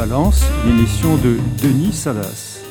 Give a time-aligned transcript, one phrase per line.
[0.00, 2.62] Balance, l'émission de Denis Salas.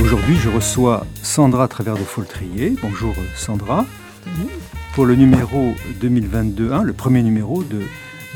[0.00, 2.76] Aujourd'hui, je reçois Sandra Travers de Foltrier.
[2.80, 3.86] Bonjour Sandra.
[4.94, 7.80] Pour le numéro 2022 le premier numéro de,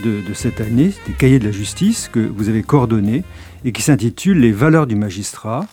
[0.05, 3.23] de, cette année, des cahiers de la justice que vous avez coordonné
[3.65, 5.65] et qui s'intitule Les valeurs du magistrat.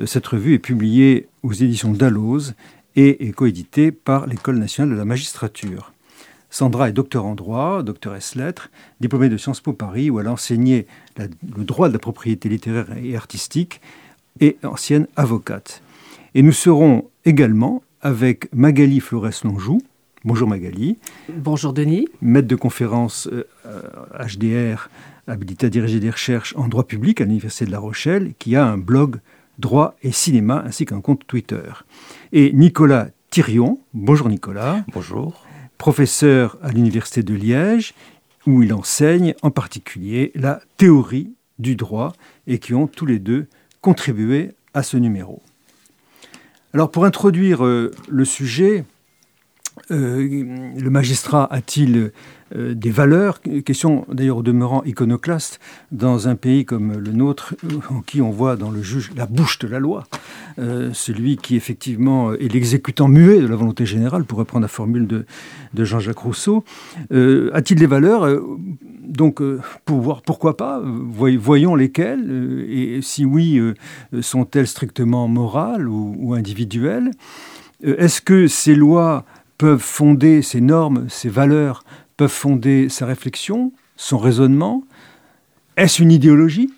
[0.00, 2.52] Euh, cette revue est publiée aux éditions Dalloz
[2.94, 5.94] et est coéditée par l'École nationale de la magistrature.
[6.50, 10.32] Sandra est docteur en droit, doctoresse lettres, diplômée de Sciences Po Paris, où elle a
[10.32, 10.86] enseigné
[11.16, 13.80] le droit de la propriété littéraire et artistique,
[14.40, 15.82] et ancienne avocate.
[16.34, 19.80] Et nous serons également avec Magali Flores-Lonjou.
[20.24, 20.98] Bonjour Magali.
[21.34, 22.08] Bonjour Denis.
[22.20, 23.28] Maître de conférence
[24.18, 24.76] HDR, euh,
[25.26, 28.66] habilité à diriger des recherches en droit public à l'Université de La Rochelle, qui a
[28.66, 29.20] un blog
[29.58, 31.70] droit et cinéma ainsi qu'un compte Twitter.
[32.32, 33.78] Et Nicolas Thirion.
[33.94, 34.84] Bonjour Nicolas.
[34.92, 35.46] Bonjour
[35.80, 37.94] professeur à l'Université de Liège,
[38.46, 42.12] où il enseigne en particulier la théorie du droit
[42.46, 43.46] et qui ont tous les deux
[43.80, 45.42] contribué à ce numéro.
[46.74, 48.84] Alors pour introduire euh, le sujet,
[49.90, 52.12] euh, le magistrat a-t-il
[52.56, 55.60] euh, des valeurs, question d'ailleurs au demeurant iconoclaste,
[55.92, 57.54] dans un pays comme le nôtre,
[57.90, 60.04] en qui on voit dans le juge la bouche de la loi,
[60.58, 65.06] euh, celui qui effectivement est l'exécutant muet de la volonté générale, pour reprendre la formule
[65.06, 65.24] de,
[65.76, 66.64] Jean-Jacques Rousseau.
[67.12, 68.26] Euh, a-t-il des valeurs
[69.06, 69.40] Donc,
[69.84, 73.60] pour voir pourquoi pas, voyons lesquelles, et si oui,
[74.20, 77.10] sont-elles strictement morales ou individuelles?
[77.82, 79.24] Est-ce que ces lois
[79.56, 81.84] peuvent fonder, ces normes, ces valeurs,
[82.20, 84.84] peuvent fonder sa réflexion, son raisonnement.
[85.78, 86.70] Est-ce une idéologie?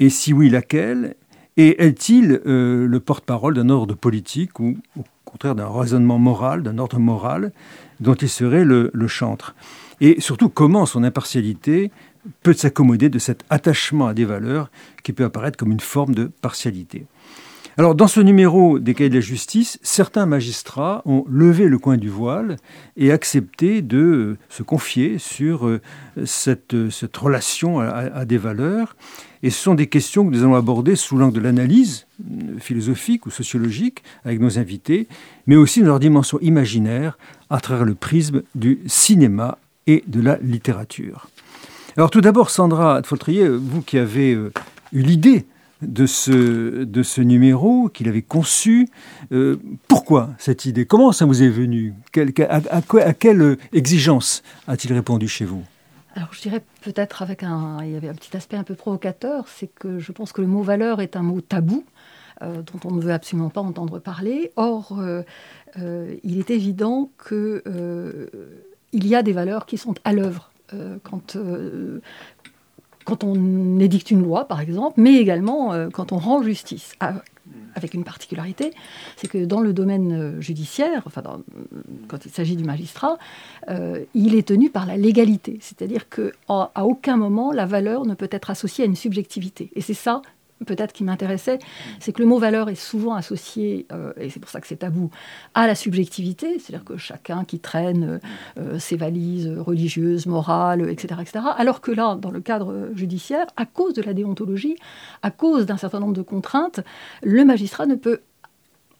[0.00, 1.14] Et si oui, laquelle?
[1.58, 6.78] Et est-il euh, le porte-parole d'un ordre politique ou au contraire d'un raisonnement moral, d'un
[6.78, 7.52] ordre moral
[8.00, 9.54] dont il serait le, le chantre?
[10.00, 11.90] Et surtout, comment son impartialité
[12.42, 14.70] peut s'accommoder de cet attachement à des valeurs
[15.02, 17.04] qui peut apparaître comme une forme de partialité?
[17.78, 21.98] Alors, dans ce numéro des cahiers de la justice, certains magistrats ont levé le coin
[21.98, 22.56] du voile
[22.96, 25.82] et accepté de se confier sur euh,
[26.24, 28.96] cette, cette relation à, des valeurs.
[29.42, 33.26] Et ce sont des questions que nous allons aborder sous l'angle de l'analyse euh, philosophique
[33.26, 35.06] ou sociologique avec nos invités,
[35.46, 37.18] mais aussi dans leur dimension imaginaire
[37.50, 41.28] à travers le prisme du cinéma et de la littérature.
[41.98, 44.50] Alors tout d'abord, Sandra Foltrier, vous qui avez euh,
[44.94, 45.44] eu l'idée
[45.82, 48.88] de ce, numéro qu'il avait conçu.
[49.32, 49.56] Euh,
[49.88, 50.86] pourquoi cette idée?
[50.86, 51.94] Comment ça vous est venu?
[52.48, 55.62] À, quelle exigence a-t-il répondu chez vous?
[56.14, 59.46] Alors je dirais peut-être avec un, il y avait un petit aspect un peu provocateur,
[59.48, 61.84] c'est que je pense que le mot valeur est un mot tabou
[62.40, 64.52] euh, dont on ne veut absolument pas entendre parler.
[64.56, 65.22] Or, euh,
[66.24, 67.62] il est évident que
[68.92, 70.50] il y a des valeurs qui sont à l'œuvre
[71.02, 71.36] quand,
[73.06, 76.94] quand on édicte une loi, par exemple, mais également euh, quand on rend justice.
[77.76, 78.72] Avec une particularité,
[79.16, 81.22] c'est que dans le domaine euh, judiciaire, enfin
[82.08, 83.18] quand il s'agit du magistrat,
[83.68, 88.28] euh, il est tenu par la légalité, c'est-à-dire qu'à aucun moment la valeur ne peut
[88.32, 89.70] être associée à une subjectivité.
[89.76, 90.22] Et c'est ça
[90.64, 91.58] peut-être qui m'intéressait,
[92.00, 94.76] c'est que le mot valeur est souvent associé, euh, et c'est pour ça que c'est
[94.76, 95.10] tabou,
[95.54, 98.20] à la subjectivité, c'est-à-dire que chacun qui traîne
[98.58, 103.66] euh, ses valises religieuses, morales, etc., etc., alors que là, dans le cadre judiciaire, à
[103.66, 104.76] cause de la déontologie,
[105.22, 106.80] à cause d'un certain nombre de contraintes,
[107.22, 108.20] le magistrat ne peut,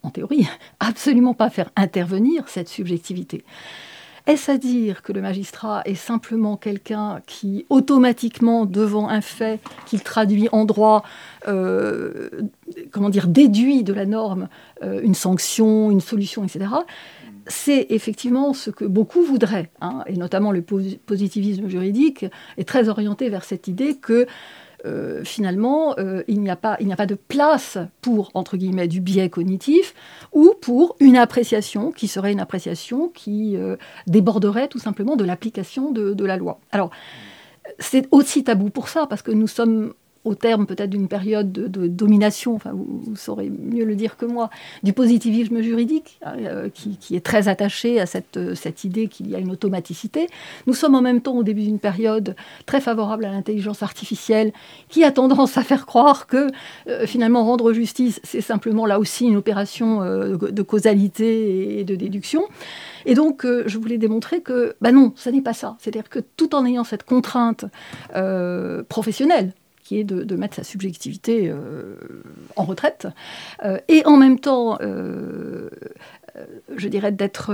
[0.03, 0.47] en théorie,
[0.79, 3.43] absolument pas faire intervenir cette subjectivité.
[4.27, 10.03] Est-ce à dire que le magistrat est simplement quelqu'un qui, automatiquement, devant un fait qu'il
[10.03, 11.03] traduit en droit,
[11.47, 12.29] euh,
[12.91, 14.49] comment dire, déduit de la norme
[14.83, 16.65] euh, une sanction, une solution, etc.
[17.47, 22.25] C'est effectivement ce que beaucoup voudraient, hein, et notamment le positivisme juridique
[22.57, 24.27] est très orienté vers cette idée que
[24.87, 29.93] euh, finalement, euh, il n'y a, pas, de place pour, entre guillemets, du biais cognitif
[30.31, 33.75] ou pour une appréciation qui serait une appréciation qui euh,
[34.07, 36.59] déborderait tout simplement de l'application de, de, la loi.
[36.71, 36.91] Alors,
[37.79, 39.93] c'est aussi tabou pour ça, parce que nous sommes
[40.27, 44.49] au terme peut-être d'une période de, domination, enfin vous, saurez mieux le dire que moi,
[44.83, 49.29] du positivisme juridique, hein, euh, qui, est très attaché à cette, euh, cette idée qu'il
[49.29, 50.27] y a une automaticité.
[50.67, 52.35] Nous sommes en même temps au début d'une période
[52.65, 54.51] très favorable à l'intelligence artificielle,
[54.89, 56.47] qui a tendance à faire croire que
[56.87, 62.43] euh, finalement rendre justice, c'est simplement là aussi une opération de, causalité et de déduction.
[63.05, 65.77] Et donc, je voulais démontrer que, ben non, ce n'est pas ça.
[65.79, 67.65] C'est-à-dire que tout en ayant cette contrainte
[68.89, 69.53] professionnelle,
[69.87, 71.95] qui est de, mettre sa subjectivité euh,
[72.57, 73.07] en retraite.
[73.63, 75.69] Euh, et en même temps, euh,
[76.75, 77.53] je dirais, d'être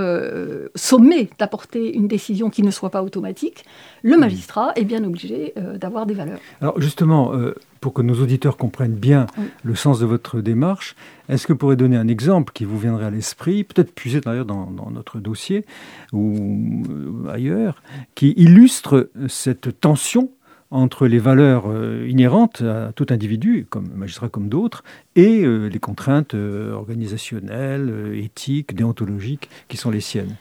[0.74, 3.66] sommé d'apporter une décision qui ne soit pas automatique,
[4.02, 6.40] le magistrat est bien obligé d'avoir des valeurs.
[6.60, 7.32] Alors justement,
[7.80, 9.28] pour que nos auditeurs comprennent bien
[9.64, 10.96] le sens de votre démarche,
[11.30, 14.46] est-ce que vous pourrez donner un exemple qui vous viendrait à l'esprit, peut-être puisé d'ailleurs
[14.46, 15.66] dans, dans, notre dossier
[16.12, 16.84] ou
[17.32, 17.82] ailleurs,
[18.16, 20.30] qui illustre cette tension
[20.74, 24.84] entre les valeurs euh, inhérentes à tout individu, comme magistrat comme d'autres,
[25.16, 30.36] et euh, les contraintes euh, organisationnelles, éthiques, déontologiques qui sont les siennes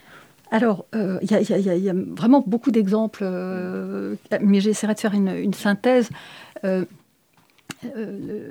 [0.54, 3.24] alors, il y, a vraiment beaucoup d'exemples,
[4.42, 6.10] mais j'essaierai de faire une, synthèse.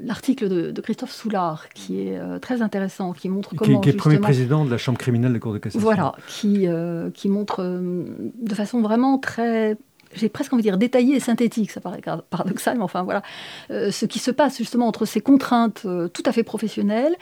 [0.04, 3.80] L'article de, Christophe Soulard, qui est très intéressant, qui montre comment.
[3.82, 5.80] Qui, qui est premier président de la Chambre criminelle de la Cour de cassation.
[5.80, 6.66] Voilà, qui,
[7.14, 9.78] qui montre de façon vraiment très
[10.14, 13.22] j'ai presque envie de dire détaillé et synthétique, ça paraît paradoxal, mais enfin voilà,
[13.70, 17.16] euh, ce qui se passe justement entre ces contraintes euh, tout à fait professionnelles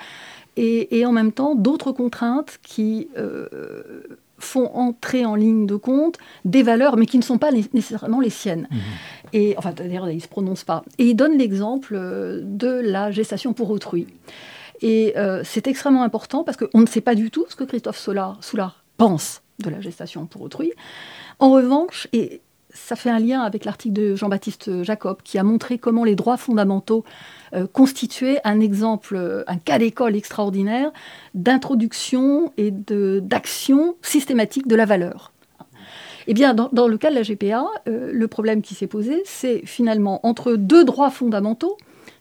[0.57, 3.47] et, en même temps d'autres contraintes qui euh,
[4.39, 8.29] font entrer en ligne de compte des valeurs, mais qui ne sont pas nécessairement les
[8.29, 8.67] siennes.
[8.69, 8.77] Mmh.
[9.31, 10.83] Et enfin, d'ailleurs, ils ne se prononcent pas.
[10.97, 11.95] Et il donne l'exemple
[12.43, 14.07] de la gestation pour autrui.
[14.81, 15.13] Et
[15.45, 18.83] c'est extrêmement important parce qu'on ne sait pas du tout ce que Christophe Soulard, Soulard
[18.97, 20.73] pense de la gestation pour autrui.
[21.39, 22.41] En revanche, et
[22.73, 26.37] ça fait un lien avec l'article de Jean-Baptiste Jacob qui a montré comment les droits
[26.37, 27.03] fondamentaux
[27.53, 30.91] euh, constituaient un exemple, un cas d'école extraordinaire
[31.33, 35.31] d'introduction et d'action systématique de la valeur.
[36.31, 39.65] Eh bien, dans, le cas de la GPA, euh, le problème qui s'est posé, c'est
[39.65, 41.75] finalement entre deux droits fondamentaux,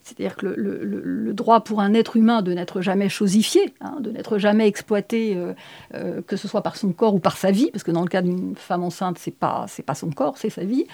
[0.08, 4.38] c'est-à-dire que le, droit pour un être humain de n'être jamais chosifié, hein, de n'être
[4.38, 5.52] jamais exploité, euh,
[5.94, 8.08] euh, que ce soit par son corps ou par sa vie, parce que dans le
[8.08, 10.86] cas d'une femme enceinte, c'est pas pas son corps, c'est sa vie.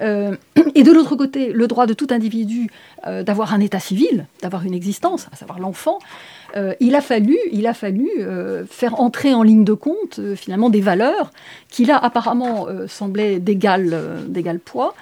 [0.00, 0.36] Euh,
[0.74, 2.70] et de l'autre côté, le droit de tout individu
[3.04, 5.98] d'avoir un état civil, d'avoir une existence, à savoir l'enfant.
[6.80, 8.08] il a fallu, il a fallu
[8.66, 11.30] faire entrer en ligne de compte finalement des valeurs
[11.68, 14.94] qui là apparemment semblaient d'égal poids,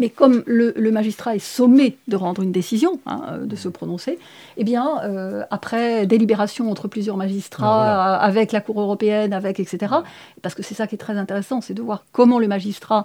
[0.00, 4.18] mais comme le, magistrat est sommé de rendre une décision, hein, euh, de se prononcer,
[4.56, 9.94] eh bien, euh, après délibération entre plusieurs magistrats, ben avec la Cour européenne, avec etc.,
[10.40, 13.04] parce que c'est ça qui est très intéressant, c'est de voir comment le magistrat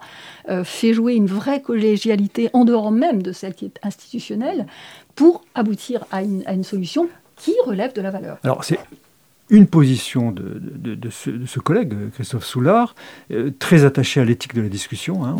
[0.50, 4.66] euh, fait jouer une vraie collégialité en dehors même de celle qui est institutionnelle,
[5.16, 8.38] pour aboutir à une, à une solution qui relève de la valeur.
[8.44, 8.80] Alors, c'est
[9.50, 12.96] une position de, de, ce, collègue, Christophe Soulard,
[13.32, 15.24] euh, très attaché à l'éthique de la discussion.
[15.24, 15.36] Hein,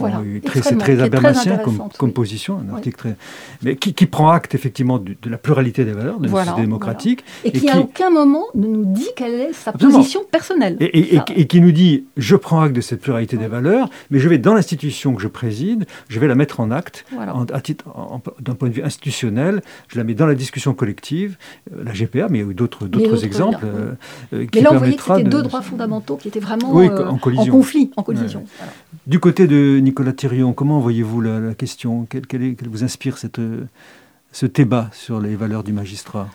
[0.46, 1.60] très, c'est très habermasien
[1.98, 3.16] comme, position, un article très,
[3.64, 7.24] mais qui, prend acte effectivement de, la pluralité des valeurs de la société démocratique.
[7.44, 10.78] Et, qui, à aucun moment ne nous dit quelle est sa position personnelle.
[10.80, 14.38] Et, qui nous dit, je prends acte de cette pluralité des valeurs, mais je vais
[14.38, 17.06] dans l'institution que je préside, je vais la mettre en acte,
[17.52, 17.86] à titre,
[18.40, 21.38] d'un point de vue institutionnel, je la mets dans la discussion collective,
[21.74, 23.66] euh, la GPA, mais il y a eu d'autres, d'autres exemples.
[24.34, 27.18] Euh, Mais là, on voyait que c'était deux droits fondamentaux qui étaient vraiment euh, en,
[27.18, 28.44] conflit, en collision.
[29.08, 32.08] Du côté de Nicolas Thirion, comment voyez-vous la, question?
[32.10, 33.40] Quelle, vous inspire cette,
[34.32, 36.30] ce débat sur les valeurs du magistrat?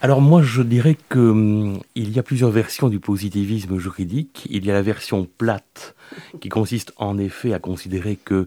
[0.00, 4.46] Alors moi je dirais qu'il hum, y a plusieurs versions du positivisme juridique.
[4.48, 5.96] Il y a la version plate
[6.40, 8.46] qui consiste en effet à considérer qu'il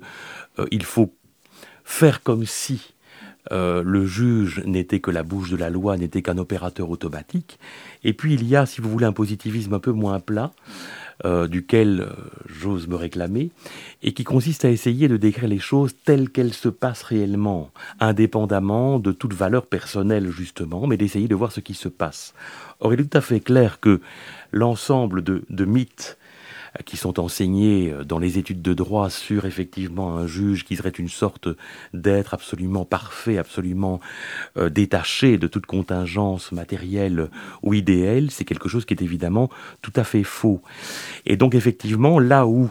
[0.59, 1.13] euh, faut
[1.83, 2.93] faire comme si
[3.51, 7.59] euh, le juge n'était que la bouche de la loi, n'était qu'un opérateur automatique.
[8.03, 10.51] Et puis il y a, si vous voulez, un positivisme un peu moins plat,
[11.25, 12.13] euh, duquel euh,
[12.47, 13.51] j'ose me réclamer,
[14.01, 18.97] et qui consiste à essayer de décrire les choses telles qu'elles se passent réellement, indépendamment
[18.99, 22.33] de toute valeur personnelle justement, mais d'essayer de voir ce qui se passe.
[22.79, 24.01] Or, il est tout à fait clair que
[24.51, 26.17] l'ensemble de mythes
[26.85, 30.89] qui sont enseignés euh, dans les études de droit sur effectivement un juge qui serait
[30.89, 31.49] une sorte
[31.93, 33.99] d'être absolument parfait, absolument
[34.57, 37.29] euh, détaché de toute contingence matérielle
[37.61, 39.49] ou idéale, c'est quelque chose qui est évidemment
[39.81, 40.61] tout à fait faux.
[41.25, 42.69] Et donc effectivement, là où,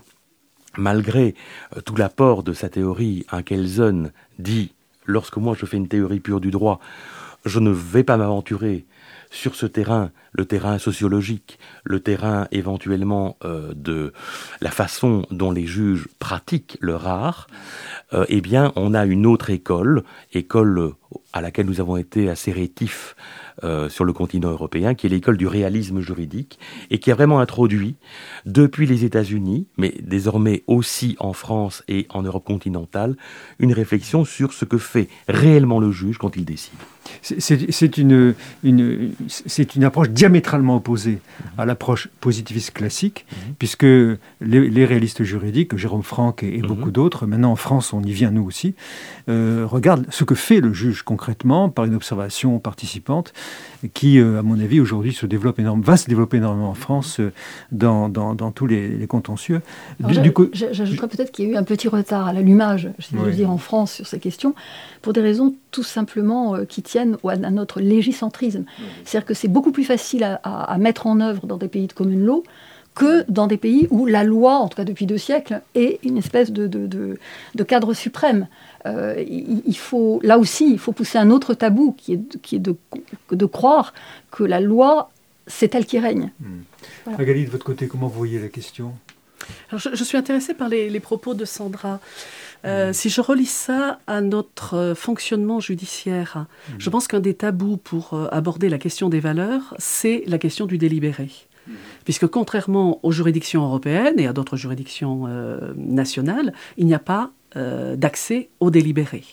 [0.78, 1.34] malgré
[1.76, 4.72] euh, tout l'apport de sa théorie, un Kelsen dit,
[5.04, 6.80] lorsque moi je fais une théorie pure du droit,
[7.44, 8.84] je ne vais pas m'aventurer
[9.30, 14.12] sur ce terrain, le terrain sociologique, le terrain éventuellement euh, de
[14.60, 17.46] la façon dont les juges pratiquent leur art,
[18.12, 20.94] euh, eh bien, on a une autre école, école
[21.32, 23.14] à laquelle nous avons été assez rétifs
[23.62, 26.58] euh, sur le continent européen, qui est l'école du réalisme juridique,
[26.90, 27.96] et qui a vraiment introduit,
[28.46, 33.16] depuis les États-Unis, mais désormais aussi en France et en Europe continentale,
[33.58, 36.78] une réflexion sur ce que fait réellement le juge quand il décide.
[37.22, 39.12] C'est une, une,
[39.76, 41.18] une, approche diamétralement opposée
[41.58, 43.54] à l'approche positiviste classique, mhm.
[43.58, 43.86] puisque
[44.40, 46.66] les, réalistes juridiques, Jérôme Franck et, mhm.
[46.66, 48.74] beaucoup d'autres, maintenant en France on y vient nous aussi,
[49.28, 53.32] euh, regardent ce que fait le juge concrètement par une observation participante
[53.94, 57.20] qui, euh, à mon avis, aujourd'hui se développe énormément, va se développer énormément en France
[57.20, 57.32] euh,
[57.72, 59.62] dans, dans, dans, tous les, contentieux.
[60.52, 63.58] J'ajouterais peut-être qu'il y a eu un petit retard à l'allumage, je veux dire, en
[63.58, 64.54] France sur ces questions,
[65.02, 68.64] pour des raisons tout simplement euh, qui tiennent à, notre légicentrisme.
[69.04, 71.92] C'est-à-dire que c'est beaucoup plus facile à, à, mettre en œuvre dans des pays de
[71.92, 72.42] commune law
[72.94, 76.18] que dans des pays où la loi, en tout cas depuis deux siècles, est une
[76.18, 76.86] espèce de, de,
[77.54, 78.48] de, cadre suprême.
[78.86, 82.58] Euh, il, faut, là aussi, il faut pousser un autre tabou qui est, qui est
[82.58, 83.94] de, croire
[84.30, 85.10] que la loi,
[85.46, 86.32] c'est elle qui règne.
[86.40, 87.12] Hmm.
[87.16, 88.92] Magali, de votre côté, comment vous voyez la question?
[89.72, 92.00] Je, suis intéressée par les, les propos de Sandra.
[92.64, 92.92] Euh, hmm.
[92.92, 96.46] Si je relis ça à notre euh, fonctionnement judiciaire,
[96.78, 100.76] je pense qu'un des tabous pour aborder la question des valeurs, c'est la question du
[100.76, 101.30] délibéré
[102.04, 107.30] puisque contrairement aux juridictions européennes et à d'autres juridictions euh, nationales, il n'y a pas
[107.56, 109.24] euh, d'accès au délibéré.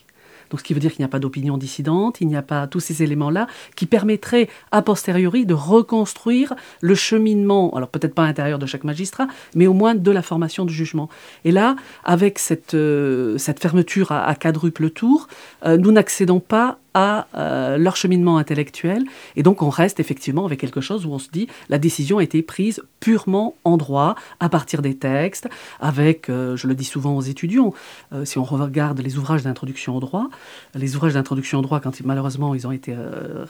[0.50, 2.68] Donc, ce qui veut dire qu'il n'y a pas d'opinion dissidente, il n'y a pas
[2.68, 8.28] tous ces éléments-là qui permettraient a posteriori de reconstruire le cheminement, alors peut-être pas à
[8.28, 11.10] l'intérieur de chaque magistrat, mais au moins de la formation du jugement.
[11.46, 15.28] Et là, avec cette, euh, cette fermeture à, quadruple tour,
[15.66, 19.04] nous n'accédons pas à euh, leur cheminement intellectuel.
[19.36, 22.24] Et donc on reste effectivement avec quelque chose où on se dit la décision a
[22.24, 25.48] été prise purement en droit, à partir des textes,
[25.80, 27.72] avec, euh, je le dis souvent aux étudiants,
[28.14, 30.28] euh, si on regarde les ouvrages d'introduction au droit,
[30.74, 32.96] les ouvrages d'introduction au droit, quand malheureusement ils ont été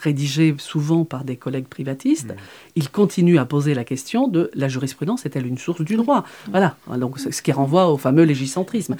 [0.02, 2.36] rédigés souvent par des collègues privatistes,
[2.76, 6.26] ils continuent à poser la question de la jurisprudence est-elle une source du droit?
[6.50, 8.98] Voilà, donc ce qui renvoie au fameux légicentrisme.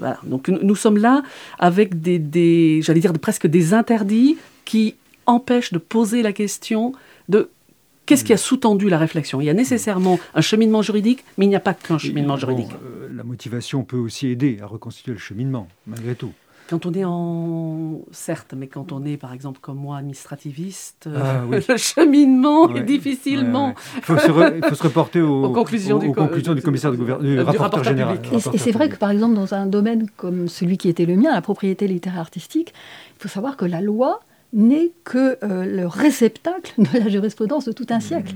[0.00, 0.18] voilà.
[0.24, 1.22] Donc nous sommes là
[1.60, 4.94] avec des, des j'allais dire presque des interdits qui
[5.26, 6.92] empêchent de poser la question
[7.28, 7.50] de
[8.08, 11.50] Qu'est-ce qui a sous-tendu la réflexion Il y a nécessairement un cheminement juridique, mais il
[11.50, 12.70] n'y a pas qu'un cheminement juridique.
[12.82, 16.32] Euh, la motivation peut aussi aider à reconstituer le cheminement, malgré tout.
[16.68, 18.02] Quand on est en...
[18.12, 23.74] Certes, mais quand on est, par exemple, comme moi, administrativiste, ah le cheminement est difficilement...
[23.96, 28.20] Il, faut se reporter aux, conclusions, du, commissaire de gouvernement, du, rapporteur général.
[28.32, 31.32] Et, c'est vrai que, par exemple, dans un domaine comme celui qui était le mien,
[31.32, 32.74] la propriété littéraire artistique,
[33.16, 34.20] il faut savoir que la loi
[34.52, 38.34] n'est que euh, le réceptacle de la jurisprudence de tout un siècle.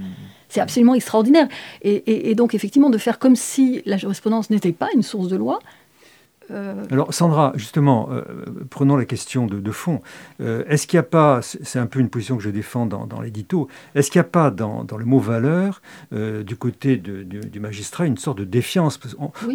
[0.49, 1.49] C'est absolument extraordinaire.
[1.83, 5.59] et, donc, effectivement, de faire comme si la jurisprudence n'était pas une source de loi,
[6.51, 8.23] euh, Alors Sandra, justement, euh,
[8.71, 10.01] prenons la question de, fond.
[10.41, 13.21] Euh, est-ce qu'il n'y a pas, c'est un peu une position que je défends dans,
[13.21, 15.81] l'édito, est-ce qu'il n'y a pas dans, le mot valeur,
[16.11, 18.99] du côté du, magistrat, une sorte de défiance?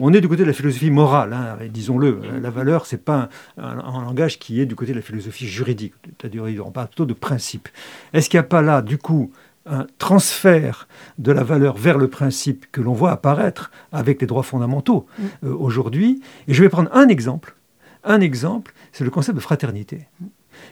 [0.02, 2.20] On, est du côté de la philosophie morale, hein, disons-le.
[2.42, 5.94] La valeur, c'est pas un, langage qui est du côté de la philosophie juridique.
[6.20, 7.68] C'est-à-dire, on parle plutôt de principe.
[8.14, 9.32] Est-ce qu'il n'y a pas là, du coup,
[9.70, 14.44] un transfert de la valeur vers le principe que l'on voit apparaître avec les droits
[14.44, 15.24] fondamentaux mm.
[15.46, 16.22] euh, aujourd'hui.
[16.48, 17.56] Et je vais prendre un exemple.
[18.04, 20.08] Un exemple, c'est le concept de fraternité,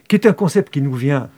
[0.08, 1.30] qui est un concept qui nous vient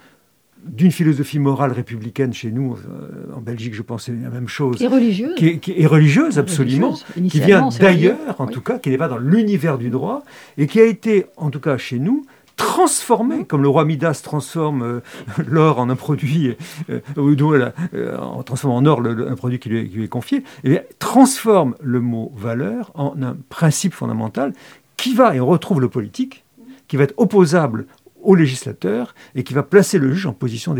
[0.64, 4.82] d'une philosophie morale républicaine chez nous, euh, en Belgique, je pense, c'est la même chose.
[4.82, 5.36] Et religieuse.
[5.36, 6.98] Qui est, religieuse, absolument.
[7.16, 10.24] qui vient d'ailleurs, en tout cas, qui n'est pas dans l'univers du droit,
[10.58, 12.26] et qui a été, en tout cas chez nous,
[12.58, 15.00] transformer, comme le roi Midas transforme euh,
[15.48, 16.58] l'or en un produit,
[16.90, 22.02] euh, euh, en transformant en or un produit qui lui, est, confié, et transforme le
[22.02, 24.54] mot valeur en un principe fondamental
[24.98, 26.44] qui va, et on retrouve le politique,
[26.88, 27.86] qui va être opposable
[28.28, 30.76] au législateur et qui va placer le juge en position,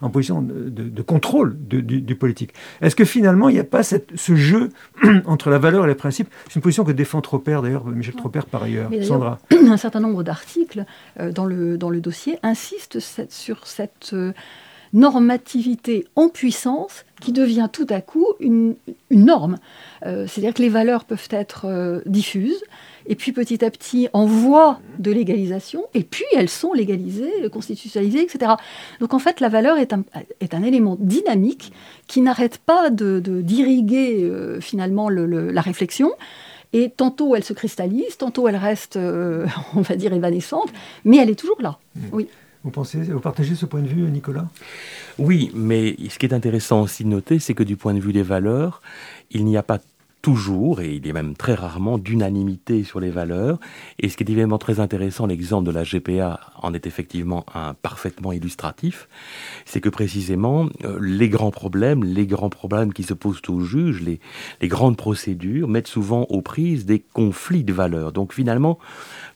[0.00, 2.54] en position de, contrôle du, politique.
[2.80, 4.70] Est-ce que finalement, il n'y a pas ce jeu
[5.26, 6.28] entre la valeur et les principes?
[6.48, 8.90] C'est une position que défend Tropper, d'ailleurs, Michel Tropper par ailleurs.
[9.02, 10.86] Sandra Un certain nombre d'articles
[11.20, 12.98] euh, dans, le, dans le dossier insistent
[13.28, 14.32] sur cette euh,
[14.96, 18.74] normativité en puissance qui devient tout à coup une,
[19.10, 19.56] norme.
[20.04, 22.62] Euh, c'est-à-dire que les valeurs peuvent être diffuses,
[23.08, 28.22] et puis petit à petit en voie de légalisation, et puis elles sont légalisées, constitutionnalisées,
[28.22, 28.52] etc.
[29.00, 30.02] Donc en fait, la valeur est un,
[30.40, 31.72] est un élément dynamique
[32.06, 36.12] qui n'arrête pas de, d'irriguer euh, finalement la réflexion.
[36.72, 40.68] Et tantôt elle se cristallise, tantôt elle reste, euh, on va dire, évanescente,
[41.04, 41.78] mais elle est toujours là.
[41.94, 42.00] Mmh.
[42.12, 42.28] Oui.
[42.66, 44.48] Vous, pensez, vous partagez ce point de vue, Nicolas?
[45.18, 48.12] Oui, mais ce qui est intéressant aussi de noter, c'est que du point de vue
[48.12, 48.82] des valeurs,
[49.30, 49.78] il n'y a pas
[50.20, 53.60] toujours, et il est même très rarement, d'unanimité sur les valeurs.
[54.00, 57.74] Et ce qui est évidemment très intéressant, l'exemple de la GPA en est effectivement un
[57.74, 59.08] parfaitement illustratif,
[59.64, 64.02] c'est que précisément euh, les grands problèmes, les grands problèmes qui se posent aux juges,
[64.02, 64.18] les,
[64.60, 68.10] les grandes procédures mettent souvent aux prises des conflits de valeurs.
[68.10, 68.80] Donc finalement,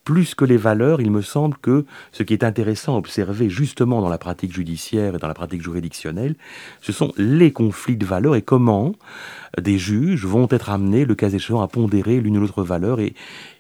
[0.05, 4.01] plus que les valeurs, il me semble que ce qui est intéressant à observer justement
[4.01, 6.35] dans la pratique judiciaire et dans la pratique juridictionnelle,
[6.81, 8.93] ce sont les conflits de valeurs et comment
[9.61, 13.15] des juges vont être amenés, le cas échéant, à pondérer l'une ou l'autre valeur et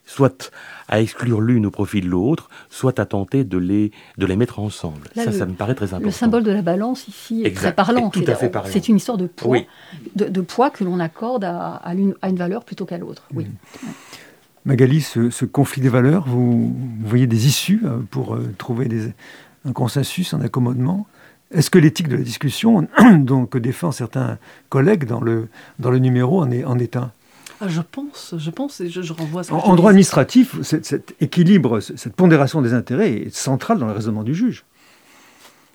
[0.06, 0.50] soit
[0.88, 4.58] à exclure l'une au profit de l'autre, soit à tenter de les, de les mettre
[4.58, 5.08] ensemble.
[5.14, 6.06] ça, ça me paraît très important.
[6.06, 8.10] Le symbole de la balance ici est très parlant.
[8.64, 9.58] C'est une histoire de poids,
[10.16, 13.28] de, poids que l'on accorde à, une, valeur plutôt qu'à l'autre.
[13.32, 13.44] Oui.
[13.44, 13.88] Mmh.
[14.64, 16.74] Magali, ce, conflit des valeurs, vous,
[17.04, 18.88] voyez des issues euh, pour euh, trouver
[19.64, 21.06] un consensus, un accommodement.
[21.50, 22.86] Est-ce que l'éthique de la discussion,
[23.18, 24.38] dont, que défendent certains
[24.68, 25.48] collègues dans le,
[25.78, 27.10] dans le numéro, en est, en est un?
[27.62, 32.14] Ah, je pense, je pense, et je, renvoie à En, droit administratif, cet équilibre, cette
[32.14, 34.64] pondération des intérêts est centrale dans le raisonnement du juge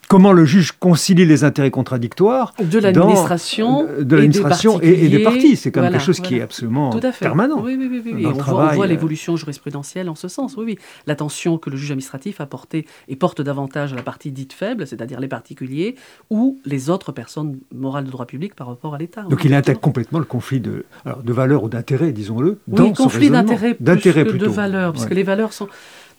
[0.08, 5.56] comment le juge concilie les intérêts contradictoires de l'administration, de l'administration et, des partis.
[5.56, 7.62] C'est quand même quelque chose qui est absolument permanent.
[7.62, 8.26] Oui, oui, oui.
[8.26, 10.56] On, voit, euh, l'évolution jurisprudentielle en ce sens.
[10.58, 10.80] Oui, oui.
[11.08, 14.88] L'attention que le juge administratif a portée et porte davantage à la partie dite faible,
[14.88, 15.96] c'est-à-dire les particuliers
[16.30, 19.24] ou les autres personnes morales de droit public par rapport à l'État.
[19.24, 20.86] Donc il intègre complètement le conflit de,
[21.24, 25.14] de valeur ou d'intérêt, disons-le, dans oui, conflit d'intérêt plus que de valeur, parce que
[25.14, 25.68] les valeurs sont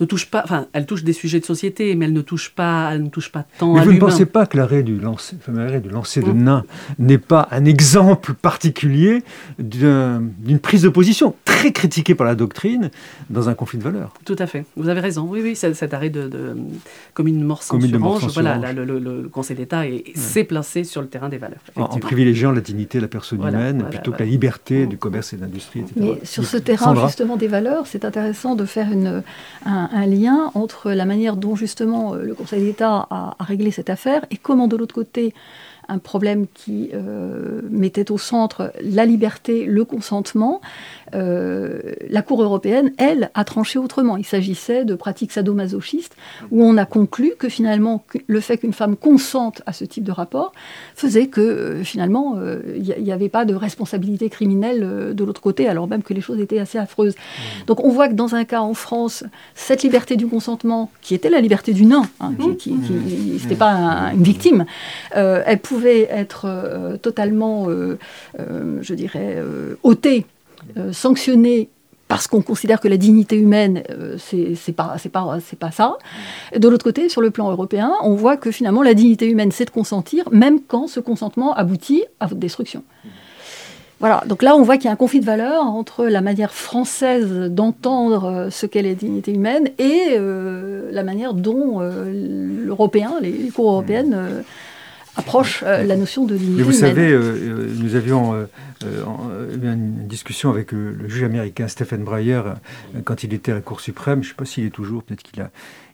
[0.00, 2.91] ne touche pas, enfin, elle touche des sujets de société, mais elle ne touche pas,
[2.93, 5.37] elle ne touche pas tant mais vous ne pensez pas que l'arrêt du lancer,
[5.83, 6.65] du lancer de nain
[6.99, 9.23] n'est pas un exemple particulier
[9.59, 12.91] d'une prise de position très critiquée par la doctrine
[13.31, 14.12] dans un conflit de valeurs?
[14.25, 14.67] Tout à fait.
[14.76, 15.26] Vous avez raison.
[15.29, 16.57] Oui, oui, cet arrêt de,
[17.15, 17.79] comme une mort sans
[18.29, 19.83] voilà, le, Conseil d'État
[20.15, 21.61] s'est placé sur le terrain des valeurs.
[21.76, 25.37] En, privilégiant la dignité de la personne humaine plutôt que la liberté du commerce et
[25.37, 25.95] de l'industrie, etc.
[25.97, 29.23] Mais sur ce terrain justement des valeurs, c'est intéressant de faire une,
[29.65, 33.90] un, un, lien entre la manière dont justement euh, le Conseil d'État a, réglé cette
[33.90, 35.35] affaire et comment de l'autre côté
[35.88, 40.61] un problème qui euh, mettait au centre la liberté, le consentement.
[41.14, 44.16] Euh, la Cour européenne, elle, a tranché autrement.
[44.16, 46.16] Il s'agissait de pratiques sadomasochistes
[46.50, 50.12] où on a conclu que finalement le fait qu'une femme consente à ce type de
[50.12, 50.52] rapport
[50.94, 52.36] faisait que euh, finalement
[52.75, 56.40] il n'y avait pas de responsabilité criminelle de l'autre côté, alors même que les choses
[56.40, 57.14] étaient assez affreuses.
[57.14, 57.66] Mmh.
[57.66, 61.30] Donc on voit que dans un cas en France, cette liberté du consentement, qui était
[61.30, 63.58] la liberté du nain, hein, qui, n'était mmh.
[63.58, 64.64] pas une victime,
[65.12, 67.99] elle pouvait être euh, totalement, euh,
[68.38, 69.42] euh, je dirais,
[70.93, 71.69] sanctionné
[72.09, 73.83] parce qu'on considère que la dignité humaine,
[74.19, 75.97] c'est pas, c'est pas, c'est pas ça.
[76.57, 79.65] De l'autre côté, sur le plan européen, on voit que finalement la dignité humaine, c'est
[79.65, 82.85] de consentir, même quand ce consentement aboutit à votre destruction.
[83.99, 86.52] Voilà, donc là on voit qu'il y a un conflit de valeurs entre la manière
[86.52, 90.19] française d'entendre ce qu'est la dignité humaine et
[90.93, 94.45] la manière dont l'Européen, les, les, cours européennes
[95.17, 96.59] approche euh, la notion de dignité.
[96.59, 98.47] Mais vous savez, euh, euh, nous avions
[98.83, 102.43] une discussion avec le juge américain Stephen Breyer
[103.05, 104.23] quand il était à la Cour suprême.
[104.23, 105.50] Je ne sais pas s'il est toujours, peut-être qu'il a,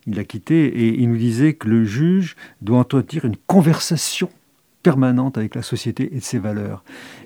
[0.07, 4.29] il l'a quitté, et il nous disait que le juge doit entretenir une conversation
[4.83, 6.83] permanente avec la société et ses valeurs.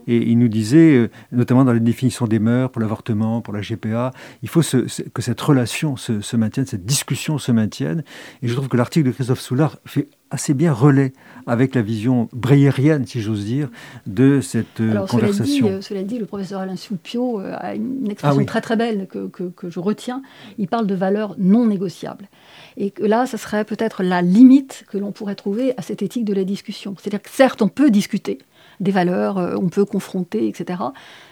[0.06, 4.12] Et il nous disait, notamment dans la définition des mœurs, pour l'avortement, pour la GPA,
[4.42, 8.04] il faut que cette relation se, se, maintienne, cette discussion se maintienne.
[8.42, 11.12] Et je trouve que l'article de Christophe Soulard fait assez bien relais
[11.46, 13.68] avec la vision breyérienne, si j'ose dire,
[14.06, 15.66] de cette euh, conversation.
[15.66, 18.76] Cela dit, cela dit, le professeur Alain Soupio euh, a une expression ah très très
[18.76, 20.22] belle que, que, je retiens.
[20.58, 22.28] Il parle de valeurs non négociables.
[22.76, 26.24] Et que là, ce serait peut-être la limite que l'on pourrait trouver à cette éthique
[26.24, 26.96] de la discussion.
[26.98, 28.38] C'est-à-dire que certes, on peut discuter
[28.80, 30.80] des valeurs, euh, on peut confronter, etc.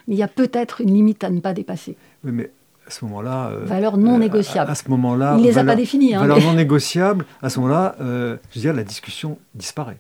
[0.07, 1.97] Mais il y a peut-être une limite à ne pas dépasser.
[2.25, 2.51] Oui, mais
[2.87, 3.51] à ce moment-là.
[3.51, 4.71] Euh, valeur non négociable.
[4.71, 5.37] À, ce moment-là.
[5.39, 6.15] Il ne les a pas définies.
[6.15, 9.99] Hein, valeur non négociable, à ce moment-là, euh, je veux dire, la discussion disparaît.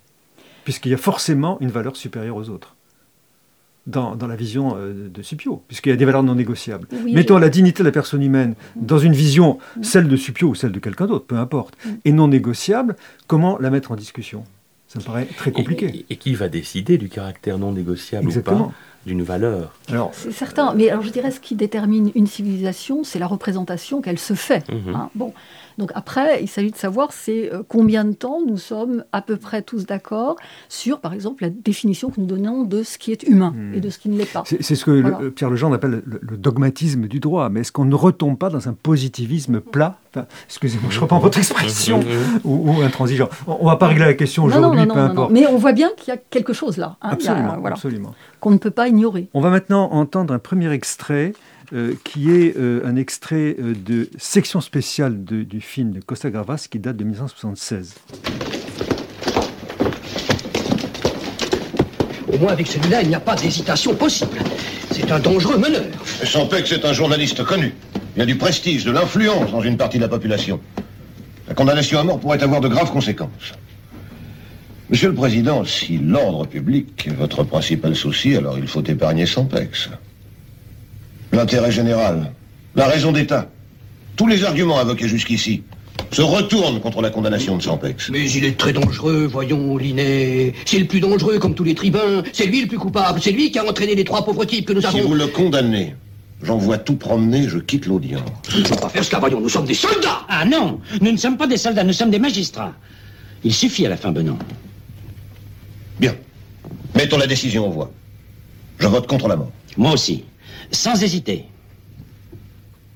[0.65, 2.75] Puisqu'il y a forcément une valeur supérieure aux autres.
[3.87, 6.89] Dans, dans la vision euh, de Supio, puisqu'il y a des valeurs non négociables.
[7.13, 10.73] Mettons la dignité de la personne humaine dans une vision, celle de Supio ou celle
[10.73, 11.91] de quelqu'un d'autre, peu importe, mm.
[12.07, 14.45] et non négociable, comment la mettre en discussion?
[14.89, 16.07] Ça me paraît très compliqué.
[16.09, 18.71] Et, qui va décider du caractère non négociable ou pas?
[19.07, 19.73] D'une valeur.
[20.13, 24.19] c'est certain, mais alors je dirais ce qui détermine une civilisation, c'est la représentation qu'elle
[24.19, 24.69] se fait.
[24.71, 24.95] Mhm.
[24.95, 25.11] Hein.
[25.15, 25.33] Bon,
[25.79, 29.37] donc après, il s'agit de savoir c'est euh, combien de temps nous sommes à peu
[29.37, 30.37] près tous d'accord
[30.69, 33.91] sur, par exemple, la définition que nous donnons de ce qui est humain et de
[33.91, 34.45] ce qui ne l'est pas.
[34.47, 37.49] C'est ce que Pierre Legendre appelle le, dogmatisme du droit.
[37.49, 39.99] Mais est-ce qu'on ne retombe pas dans un positivisme plat?
[40.47, 42.01] Excusez-moi, je reprends votre expression,
[42.45, 43.29] ou, intransigeant.
[43.47, 45.33] On ne va pas régler la question aujourd'hui, peu importe.
[45.33, 46.97] Mais on voit bien qu'il y a quelque chose là.
[47.03, 47.11] Hein.
[47.11, 48.15] absolument, absolument.
[48.41, 49.29] Qu'on ne peut pas ignorer.
[49.35, 51.33] On va maintenant entendre un premier extrait
[51.73, 56.67] euh, qui est euh, un extrait euh, de section spéciale du film de Costa Gravas
[56.71, 57.95] qui date de 1976.
[62.33, 64.39] Au moins avec celui-là, il n'y a pas d'hésitation possible.
[64.91, 65.87] C'est un dangereux meneur.
[66.25, 67.73] Sans que c'est un journaliste connu.
[68.17, 70.61] Il y a du prestige, de l'influence dans une partie de la population.
[71.49, 73.55] La condamnation à mort pourrait avoir de graves conséquences.
[74.91, 79.89] Monsieur le Président, si l'ordre public est votre principal souci, alors il faut épargner Sampex.
[81.35, 82.33] L'intérêt général,
[82.77, 83.51] la raison d'État,
[84.15, 85.65] tous les arguments invoqués jusqu'ici
[86.13, 88.09] se retournent contre la condamnation de Sampex.
[88.11, 90.55] Mais il est très dangereux, voyons, Linet.
[90.65, 92.23] C'est le plus dangereux, comme tous les tribuns.
[92.33, 93.21] C'est lui le plus coupable.
[93.21, 94.97] C'est lui qui a entraîné les trois pauvres types que nous avons...
[94.97, 95.97] Si vous le condamnez,
[96.41, 98.23] j'envoie tout promener, je quitte l'audience.
[98.55, 101.17] Il ne faut pas faire cela, voyons, nous sommes des soldats Ah non, nous ne
[101.17, 102.75] sommes pas des soldats, nous sommes des magistrats.
[103.43, 104.39] Il suffit à la fin, Benoît.
[105.99, 106.15] Bien.
[106.95, 107.91] Mettons la décision en voie.
[108.79, 109.51] Je vote contre la mort.
[109.77, 110.23] Moi aussi.
[110.75, 111.45] Sans hésiter.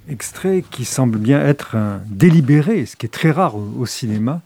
[0.09, 4.43] Extrait qui semble bien être un délibéré, ce qui est très rare au, au cinéma,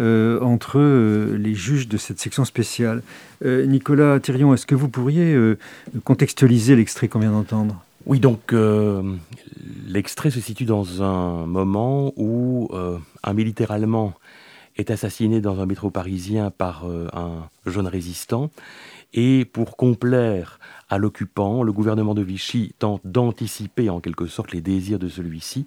[0.00, 3.02] euh, entre euh, les juges de cette section spéciale.
[3.42, 5.58] Euh, Nicolas Thirion, est-ce que vous pourriez euh,
[6.04, 7.82] contextualiser l'extrait qu'on vient d'entendre?
[8.04, 9.16] Oui, donc euh,
[9.86, 14.12] l'extrait se situe dans un moment où euh, un militaire allemand
[14.76, 18.50] est assassiné dans un métro parisien par euh, un jeune résistant.
[19.16, 24.60] Et pour complaire à l'occupant, le gouvernement de Vichy tente d'anticiper en quelque sorte les
[24.60, 25.66] désirs de celui-ci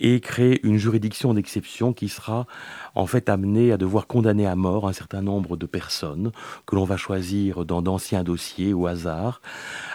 [0.00, 2.46] et crée une juridiction d'exception qui sera
[2.94, 6.32] en fait amenée à devoir condamner à mort un certain nombre de personnes
[6.66, 9.40] que l'on va choisir dans d'anciens dossiers au hasard,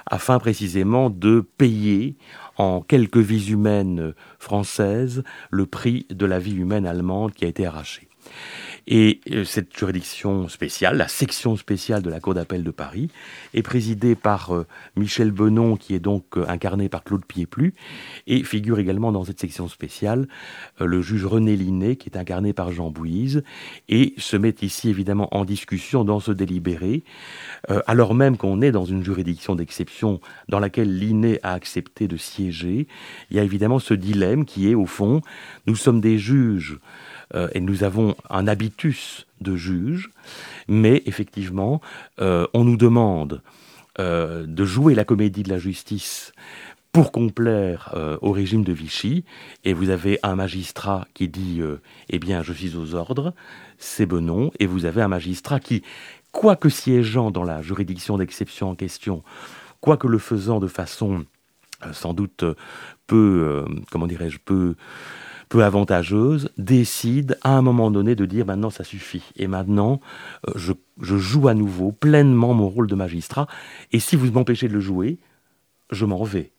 [0.06, 2.18] afin précisément de payer
[2.58, 7.66] en quelques vies humaines françaises le prix de la vie humaine allemande qui a été
[7.66, 8.08] arrachée.
[8.88, 13.10] Et euh, cette juridiction spéciale, la section spéciale de la Cour d'appel de Paris,
[13.54, 14.66] est présidée par euh,
[14.96, 17.74] Michel Benon, qui est donc euh, incarné par Claude Piéplu,
[18.28, 20.28] et figure également dans cette section spéciale
[20.80, 23.44] le juge René Linet, qui est incarné par Jean Bouise,
[23.90, 27.04] et se met ici évidemment en discussion dans ce délibéré,
[27.88, 32.88] alors même qu'on est dans une juridiction d'exception dans laquelle Linet a accepté de siéger.
[33.30, 35.22] Il y a évidemment ce dilemme qui est, au fond,
[35.68, 36.80] nous sommes des juges
[37.36, 40.10] euh, et nous avons un habitus de juge,
[40.68, 41.82] mais effectivement,
[42.20, 43.42] euh, on nous demande
[44.00, 46.34] euh, de jouer la comédie de la justice
[46.92, 49.24] pour complaire au régime de Vichy,
[49.64, 51.62] et vous avez un magistrat qui dit
[52.10, 53.34] Eh bien, je suis aux ordres,
[53.78, 55.84] c'est Benon, et vous avez un magistrat qui,
[56.34, 59.24] quoique siégeant dans la juridiction d'exception en question,
[59.80, 61.24] quoique le faisant de façon
[61.94, 62.44] sans doute
[63.08, 64.76] peu, comment dirais-je, peu,
[65.52, 69.22] peu avantageuse, décide à un moment donné de dire maintenant ça suffit.
[69.36, 70.00] Et maintenant,
[70.48, 73.48] euh, je, je joue à nouveau pleinement mon rôle de magistrat.
[73.92, 75.18] Et si vous m'empêchez de le jouer,
[75.92, 76.52] je m'en vais.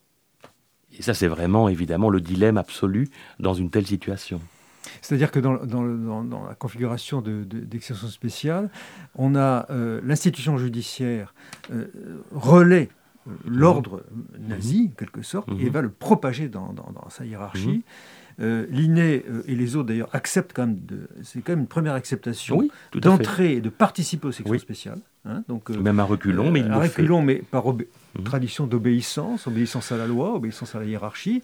[0.98, 3.08] Et ça, c'est vraiment évidemment le dilemme absolu
[3.40, 4.42] dans une telle situation.
[5.00, 8.68] C'est-à-dire que dans, dans le- dans- dans la configuration de- de- d'exception spéciale,
[9.14, 11.32] on a euh, l'institution judiciaire
[11.72, 11.86] euh,
[12.30, 12.90] relaie
[13.26, 14.02] euh, l'ordre
[14.38, 15.60] nazi, en quelque sorte, Mhm.
[15.60, 17.68] et va le propager dans, dans- dans sa hiérarchie.
[17.68, 17.82] Mhm.
[18.42, 21.66] Euh, Linné euh, et les autres, d'ailleurs, acceptent quand même, de- c'est quand même une
[21.68, 24.58] première acceptation Oui, à d'entrer et de participer aux sections Oui.
[24.58, 24.98] spéciales.
[25.24, 25.44] hein.
[25.48, 26.88] donc, euh, Même à reculons, mais il à le fait.
[27.02, 27.84] reculons, mais par Mhm.
[28.24, 31.42] tradition d'obéissance, obéissance à la loi, obéissance à la hiérarchie.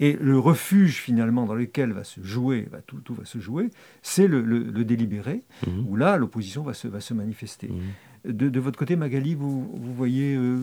[0.00, 3.68] Et le refuge, finalement, dans lequel va se jouer, va- tout, tout va se jouer,
[4.00, 5.84] c'est le, le- le délibéré, Mhm.
[5.88, 7.68] où là, l'opposition va se, va se manifester.
[7.68, 7.80] Mhm.
[8.24, 10.58] De, votre côté, Magali, vous, voyez euh,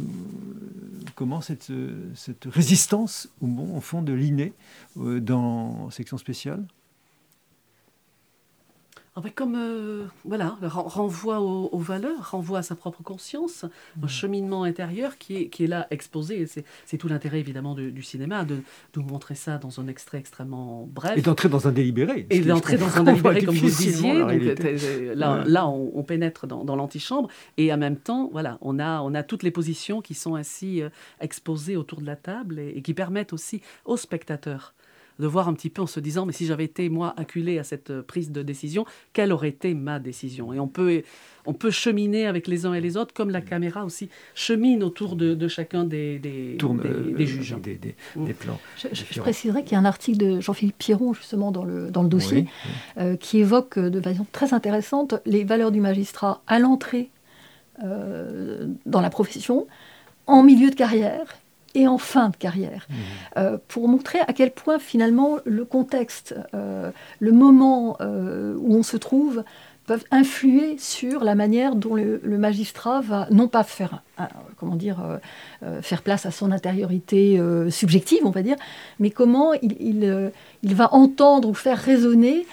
[1.15, 2.11] comment cette, euh,
[2.45, 4.53] résistance, au fond, de l'inné
[4.97, 6.65] euh, dans section spéciale?
[9.17, 13.01] Ah ben, comme euh, voilà, le ren- renvoi aux, aux valeurs, renvoi à sa propre
[13.01, 13.63] conscience,
[14.03, 16.45] un cheminement intérieur qui est, qui est là exposé.
[16.85, 18.61] C'est tout l'intérêt évidemment du, du cinéma, de, de
[18.97, 21.17] nous montrer ça dans un extrait extrêmement bref.
[21.17, 22.27] Et d'entrer dans un délibéré.
[22.29, 24.19] Et d'entrer dans un délibéré, comme vous disiez.
[24.19, 25.43] Donc, euh, euh, là, Ouais.
[25.49, 27.29] là on, on pénètre dans, dans l'antichambre.
[27.55, 30.81] Et en même temps, voilà, on a, on a toutes les positions qui sont ainsi
[31.21, 34.73] exposées autour de la table et, et qui permettent aussi aux spectateurs
[35.19, 37.63] de voir un petit peu en se disant, mais si j'avais été, moi, acculé à
[37.63, 40.51] cette euh, prise de décision, quelle aurait été ma décision?
[40.51, 41.03] Et on peut,
[41.45, 45.15] on peut cheminer avec les uns et les autres, comme la caméra aussi chemine autour
[45.15, 47.55] de, de chacun des, des, Tourne, des- euh, des juges.
[47.61, 48.25] Des, des- Mm.
[48.25, 48.59] des plans.
[48.77, 49.23] Je, je- je Différent.
[49.23, 52.39] préciserai qu'il y a un article de Jean-Philippe Piron, justement, dans le, dans le dossier,
[52.39, 57.09] Oui, euh, qui évoque de façon très intéressante les valeurs du magistrat à l'entrée
[57.83, 59.67] euh, dans la profession,
[60.27, 61.35] en milieu de carrière
[61.75, 62.87] et en fin de carrière,
[63.37, 68.83] euh, pour montrer à quel point finalement le contexte, euh, le moment euh, où on
[68.83, 69.43] se trouve,
[69.85, 74.75] peuvent influer sur la manière dont le, le magistrat va non pas faire, un- comment
[74.75, 74.97] dire,
[75.63, 78.55] euh, faire place à son intériorité euh, subjective, on va dire,
[78.99, 80.29] mais comment il, il, euh,
[80.63, 82.47] il va entendre ou faire résonner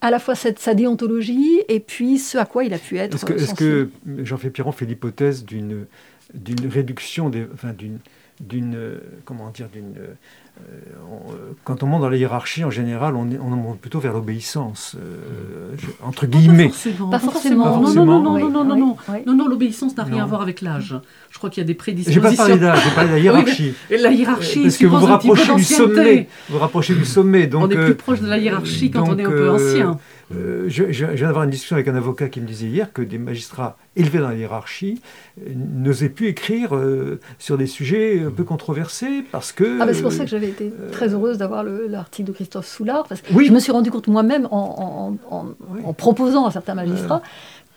[0.00, 3.14] à la fois cette, sa déontologie et puis ce à quoi il a pu être
[3.14, 3.90] Est-ce que, est-ce sensible.
[4.16, 5.86] que Jean-Philippe Piron fait l'hypothèse d'une,
[6.34, 7.98] d'une réduction, des, enfin d'une,
[8.40, 10.14] d'une euh, comment dire d'une euh,
[10.60, 13.98] euh on, euh, quand on monte dans la hiérarchie en général on, on monte plutôt
[13.98, 16.06] vers l'obéissance euh, mm.
[16.06, 16.68] entre guillemets.
[16.68, 17.10] Pas forcément.
[17.10, 17.64] Pas, forcément.
[17.64, 18.52] pas forcément, non non non oui.
[18.52, 18.76] non non.
[18.76, 19.18] Non oui.
[19.26, 20.98] non, non l'obéissance n'a rien à voir avec l'âge.
[21.30, 23.20] Je crois qu'il y a des prédispositions j'ai pas parlé d'âge j'ai parlé de la
[23.22, 23.74] hiérarchie.
[23.90, 26.28] oui, la hiérarchie parce que vous rapprochez du sommet.
[26.48, 29.24] vous rapprochez du sommet donc on est plus proche de la hiérarchie quand on est
[29.24, 29.98] un peu ancien.
[30.34, 33.02] Euh, je, je, viens d'avoir une discussion avec un avocat qui me disait hier que
[33.02, 35.00] des magistrats élevés dans la hiérarchie
[35.40, 39.80] euh, n'osaient plus écrire euh, sur des sujets un peu controversés parce que.
[39.80, 43.20] Ah, c'est pour ça que j'avais été très heureuse d'avoir l'article de Christophe Soulard, parce
[43.20, 47.22] que je me suis rendu compte moi-même en, en, proposant à certains magistrats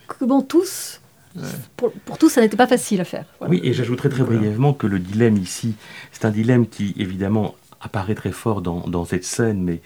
[0.07, 1.01] que, bon, tous.
[1.77, 3.25] Pour, tous, ça n'était pas facile à faire.
[3.47, 5.75] Oui, et j'ajouterais très brièvement que le dilemme ici,
[6.11, 9.81] c'est un dilemme qui, évidemment, apparaît très fort dans, cette scène, mais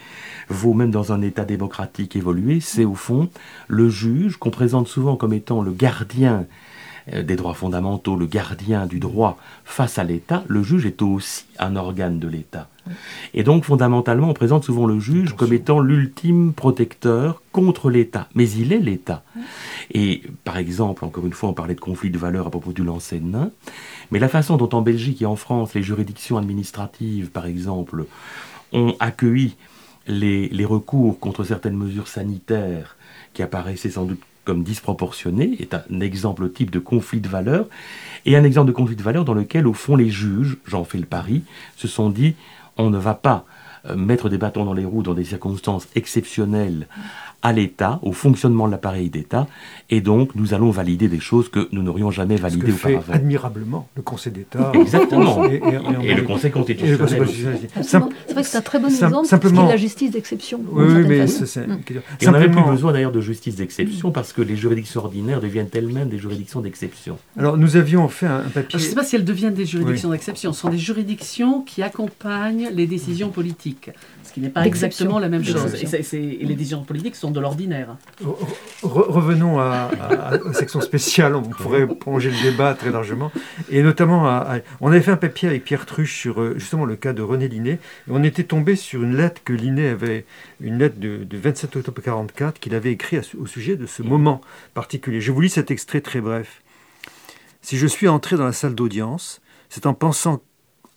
[0.49, 3.29] vaut même dans un État démocratique évolué, c'est au fond
[3.67, 6.45] le juge qu'on présente souvent comme étant le gardien
[7.11, 11.75] des droits fondamentaux, le gardien du droit face à l'État, le juge est aussi un
[11.75, 12.69] organe de l'État.
[13.33, 18.27] Et donc, fondamentalement, on présente souvent le juge comme étant l'ultime protecteur contre l'État.
[18.35, 19.23] Mais il est l'État.
[19.91, 22.83] Et par exemple, encore une fois, on parlait de conflit de valeurs à propos du
[22.83, 23.51] lancer de nain.
[24.11, 28.05] Mais la façon dont en Belgique et en France, les juridictions administratives, par exemple,
[28.71, 29.55] ont accueilli
[30.07, 32.97] les, les recours contre certaines mesures sanitaires
[33.33, 37.67] qui apparaissaient sans doute comme disproportionné est un exemple type de conflit de valeurs,
[38.25, 40.97] et un exemple de conflit de valeurs dans lequel, au fond, les juges, j'en fais
[40.97, 41.43] le pari,
[41.75, 42.35] se sont dit
[42.77, 43.45] on ne va pas
[43.95, 46.87] mettre des bâtons dans les roues dans des circonstances exceptionnelles
[47.43, 49.47] à l'État, au fonctionnement de l'appareil d'État,
[49.89, 53.01] et donc nous allons valider des choses que nous n'aurions jamais validées Ce que auparavant.
[53.01, 54.71] Fait admirablement le Conseil d'État.
[54.73, 55.43] Exactement.
[55.45, 55.59] Et,
[56.13, 57.27] le Conseil constitutionnel.
[57.81, 60.61] C'est vrai que c'est un très bon exemple simplement, de la justice d'exception.
[60.71, 61.67] Oui, mais c'est...
[61.67, 61.79] Mm.
[62.21, 65.69] Et on n'avait plus besoin d'ailleurs de justice d'exception parce que les juridictions ordinaires deviennent
[65.73, 67.17] elles-mêmes des juridictions d'exception.
[67.37, 68.79] Alors nous avions fait un papier...
[68.79, 70.53] Je ne sais pas si elles deviennent des juridictions d'exception.
[70.53, 73.72] Ce sont des juridictions qui accompagnent les décisions politiques
[74.23, 75.75] ce qui n'est pas exactement la même chose.
[76.13, 77.97] Et, les décisions politiques sont de l'ordinaire.
[78.81, 83.31] revenons à, la section spéciale, on pourrait prolonger le débat très largement.
[83.69, 86.95] Et notamment, à, on avait fait un papier avec Pierre Truche sur euh, justement le
[86.95, 87.71] cas de René Linné.
[87.71, 90.25] Et on était tombé sur une lettre que Linné avait,
[90.61, 94.41] une lettre de, 27 octobre 1944 qu'il avait écrite au sujet de ce moment
[94.73, 95.21] particulier.
[95.21, 96.61] Je vous lis cet extrait très bref.
[97.61, 100.41] Si je suis entré dans la salle d'audience, c'est en pensant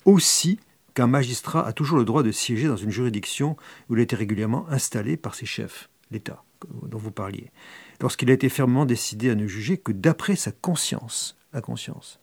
[0.05, 0.59] aussi
[0.97, 3.57] qu'un magistrat a toujours le droit de siéger dans une juridiction
[3.89, 7.53] où il été régulièrement installé par ses chefs, l'État dont vous parliez,
[8.01, 12.19] lorsqu'il a été fermement décidé à ne juger que d'après sa conscience, la conscience,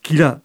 [0.00, 0.40] qu'il a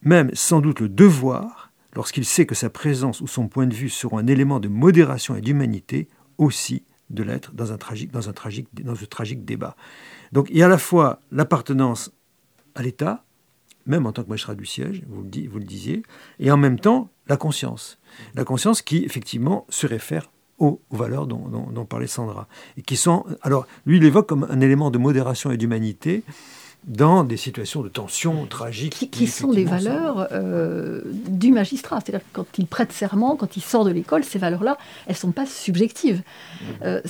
[0.00, 3.90] même sans doute le devoir, lorsqu'il sait que sa présence ou son point de vue
[3.90, 8.32] seront un élément de modération et d'humanité, aussi de l'être dans un tragique, dans un
[8.32, 9.76] tragique débat.
[10.32, 12.12] Donc il y a à la fois l'appartenance
[12.74, 13.25] à l'État,
[13.86, 16.02] même en tant que magistrat du siège, vous le, vous le disiez,
[16.40, 17.98] et en même temps la conscience.
[18.34, 22.48] La conscience qui, effectivement, se réfère aux, valeurs dont, dont, parlait Sandra.
[22.76, 23.24] Et qui sont.
[23.42, 26.22] Alors, lui, il évoque comme un élément de modération et d'humanité
[26.86, 29.08] dans des situations de tension tragiques.
[29.10, 32.00] Qui, sont des valeurs euh, du magistrat.
[32.00, 35.18] C'est-à-dire que quand il prête serment, quand il sort de l'école, ces valeurs-là, elles ne
[35.18, 36.22] sont pas subjectives.
[36.82, 37.00] Euh,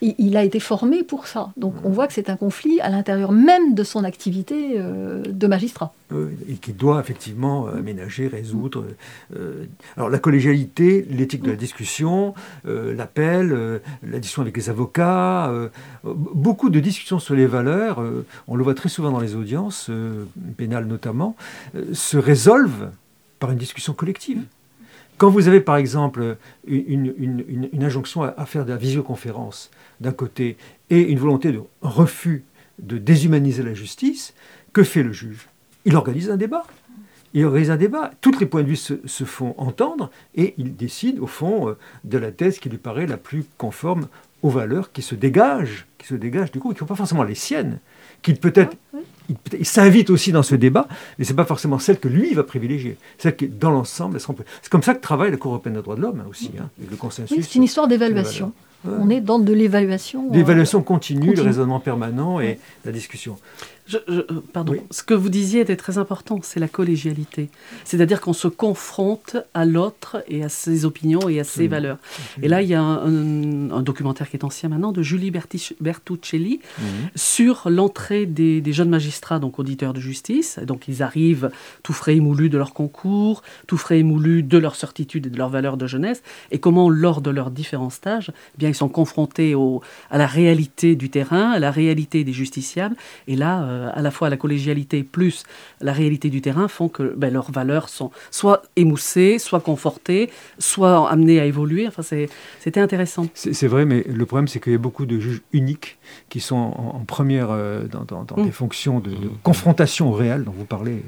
[0.00, 1.52] il a été formé pour ça.
[1.56, 5.46] Donc on voit que c'est un conflit à l'intérieur même de son activité euh, de
[5.48, 5.92] magistrat.
[6.48, 8.84] Et qui doit effectivement aménager, résoudre.
[9.96, 15.52] alors la collégialité, l'éthique de la discussion, l'appel, la discussion avec les avocats,
[16.04, 18.02] beaucoup de discussions sur les valeurs,
[18.46, 20.24] on le voit très souvent dans les audiences, euh,
[20.56, 21.36] pénales notamment,
[21.74, 22.90] euh, se résolvent
[23.38, 24.42] par une discussion collective.
[25.16, 30.56] Quand vous avez par exemple une, injonction à, faire de la visioconférence d'un côté
[30.90, 32.42] et une volonté de refus
[32.80, 34.34] de déshumaniser la justice,
[34.72, 35.46] que fait le juge?
[35.84, 36.64] Il organise un débat.
[37.34, 38.12] Il organise un débat.
[38.20, 42.18] Tous les points de vue se, font entendre et il décide au fond euh, de
[42.18, 44.06] la thèse qui lui paraît la plus conforme
[44.42, 47.24] aux valeurs qui se dégagent, qui se dégagent du coup, qui ne sont pas forcément
[47.24, 47.80] les siennes,
[48.22, 48.98] qu'il peut-être ah,
[49.58, 50.86] il, s'invite aussi dans ce débat,
[51.18, 52.98] mais ce n'est pas forcément celle que lui va privilégier.
[53.18, 56.02] Celle qui, dans l'ensemble, c'est comme ça que travaille la Cour européenne des droits de
[56.02, 57.36] l'homme hein, aussi, hein, le consensus.
[57.40, 58.52] c'est une histoire d'évaluation.
[58.86, 60.30] On est dans de l'évaluation.
[60.30, 63.38] L'évaluation continue, continue, le raisonnement permanent et la discussion.
[63.92, 64.76] Euh, pardon.
[64.90, 67.50] Ce que vous disiez était très important, c'est la collégialité.
[67.84, 71.98] C'est-à-dire qu'on se confronte à l'autre et à ses opinions et à ses valeurs.
[72.42, 75.30] Et là, il y a un, documentaire qui est ancien maintenant de Julie
[75.80, 76.84] Bertuccelli mhm.
[77.14, 80.58] sur l'entrée des, jeunes magistrats, donc auditeurs de justice.
[80.64, 81.50] Donc ils arrivent
[81.82, 85.30] tout frais et moulus de leur concours, tout frais et moulus de leur certitude et
[85.30, 88.74] de leurs valeurs de jeunesse, et comment lors de leurs différents stages, eh bien ils
[88.74, 92.96] sont confrontés au, à la réalité du terrain, à la réalité des justiciables.
[93.28, 95.44] Et là, euh, à la fois la collégialité plus
[95.80, 101.10] la réalité du terrain font que ben, leurs valeurs sont soit émoussées, soit confortées, soit
[101.10, 101.86] amenées à évoluer.
[101.86, 103.26] Enfin, c'était intéressant.
[103.34, 106.56] C'est vrai, mais le problème, c'est qu'il y a beaucoup de juges uniques qui sont
[106.56, 108.52] en, première euh, dans, des mm.
[108.52, 111.02] fonctions de, de, confrontation au réel, dont vous parlez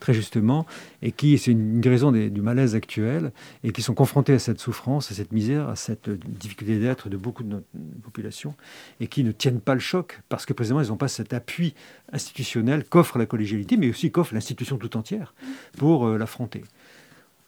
[0.00, 0.66] très justement,
[1.02, 3.32] et qui, c'est une, des raisons du malaise actuel,
[3.64, 7.16] et qui sont confrontés à cette souffrance, à cette misère, à cette difficulté d'être de
[7.16, 7.66] beaucoup de notre
[8.02, 8.54] population,
[9.00, 11.74] et qui ne tiennent pas le choc, parce que précisément, ils n'ont pas cet appui
[12.12, 15.34] institutionnel qu'offre la collégialité, mais aussi qu'offre l'institution tout entière
[15.78, 16.62] pour euh, l'affronter.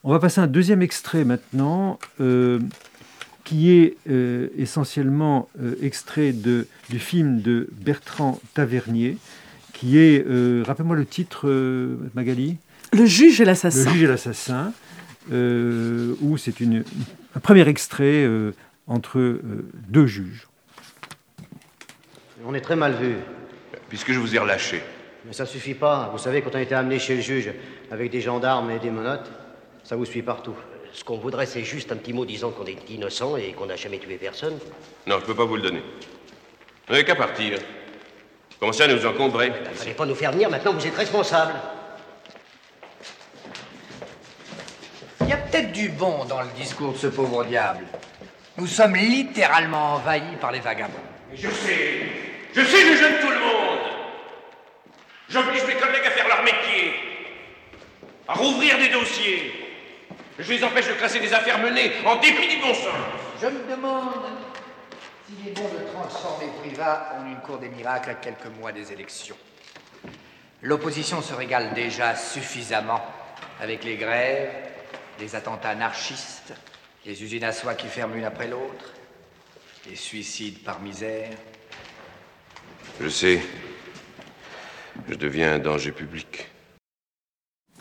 [0.02, 2.60] On va passer à un deuxième extrait maintenant, euh,
[3.44, 5.48] qui est euh, essentiellement
[5.82, 9.18] extrait de, du film de Bertrand Tavernier,
[9.72, 10.24] qui est,
[10.64, 11.48] rappelez-moi le titre,
[12.14, 12.56] Magali?
[12.92, 13.84] Le juge et l'assassin.
[13.84, 14.72] Le juge et l'assassin,
[15.32, 18.52] euh, où c'est un premier extrait euh,
[18.86, 19.40] entre euh,
[19.88, 20.46] deux juges.
[22.46, 23.14] On est très mal vu.
[23.94, 24.82] Puisque je vous ai relâché.
[25.24, 26.08] Mais ça suffit pas.
[26.10, 27.52] Vous savez, quand on était amené chez le juge
[27.92, 29.30] avec des gendarmes et des menottes,
[29.84, 30.56] ça vous suit partout.
[30.92, 33.76] Ce qu'on voudrait, c'est juste un petit mot disant qu'on est innocent et qu'on n'a
[33.76, 34.58] jamais tué personne.
[35.06, 35.80] Non, je peux pas vous le donner.
[36.88, 37.56] Vous n'avez qu'à partir.
[38.58, 39.50] Commencez à nous encombrer.
[39.50, 41.54] Vous ne fallait pas nous faire venir, maintenant vous êtes responsable.
[45.20, 47.84] Il y a peut-être du bon dans le discours de ce pauvre diable.
[48.58, 50.94] Nous sommes littéralement envahis par les vagabonds.
[51.32, 53.78] Je sais, je sais, je gêne tout le monde.
[55.28, 56.94] J'oblige mes collègues à faire leur métier,
[58.28, 59.52] à rouvrir des dossiers.
[60.38, 62.94] Je les empêche de classer des affaires menées en dépit du bon sens.
[63.40, 64.12] Je me demande
[65.26, 68.92] s'il est bon de transformer Privat en une cour des miracles à quelques mois des
[68.92, 69.36] élections.
[70.62, 73.04] L'opposition se régale déjà suffisamment
[73.60, 74.50] avec les grèves,
[75.18, 76.52] des attentats anarchistes,
[77.04, 78.92] les usines à soie qui ferment l'une après l'autre,
[79.86, 81.30] les suicides par misère.
[83.00, 83.42] Je sais,
[85.08, 86.48] je deviens un danger public.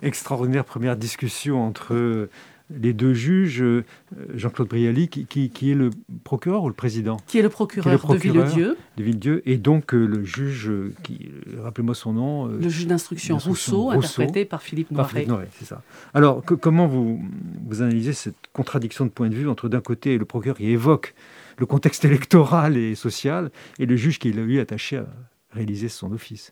[0.02, 2.30] Extraordinaire première discussion entre
[2.72, 3.86] les deux juges, euh,
[4.34, 5.92] Jean-Claude Brialy, qui, est le
[6.24, 7.18] procureur ou le président?
[7.28, 8.76] Qui est le procureur, de Villedieu.
[8.98, 11.30] De Villedieu, et donc euh, le juge, euh, qui,
[11.62, 12.48] rappelez-moi son nom.
[12.48, 15.28] le juge d'instruction Rousseau, interprété par Philippe Noiret.
[15.60, 15.84] c'est ça.
[16.16, 17.22] Alors, comment vous,
[17.68, 21.14] vous analysez cette contradiction de point de vue entre d'un côté le procureur qui évoque
[21.58, 25.06] le contexte électoral et social, et le juge qui est lui attaché à
[25.52, 26.52] réaliser son office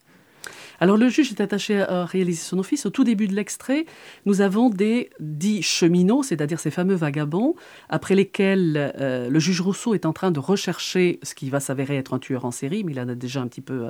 [0.82, 2.88] alors le juge est attaché à réaliser son office.
[2.88, 3.86] Au tout début de l'extrait,
[4.26, 7.56] nous avons des dix cheminots, c'est-à-dire ces fameux vagabonds,
[7.88, 11.98] après lesquels euh, le juge Rousseau est en train de rechercher ce qui va s'avérer
[11.98, 13.88] être un tueur en série, mais il en a déjà un petit peu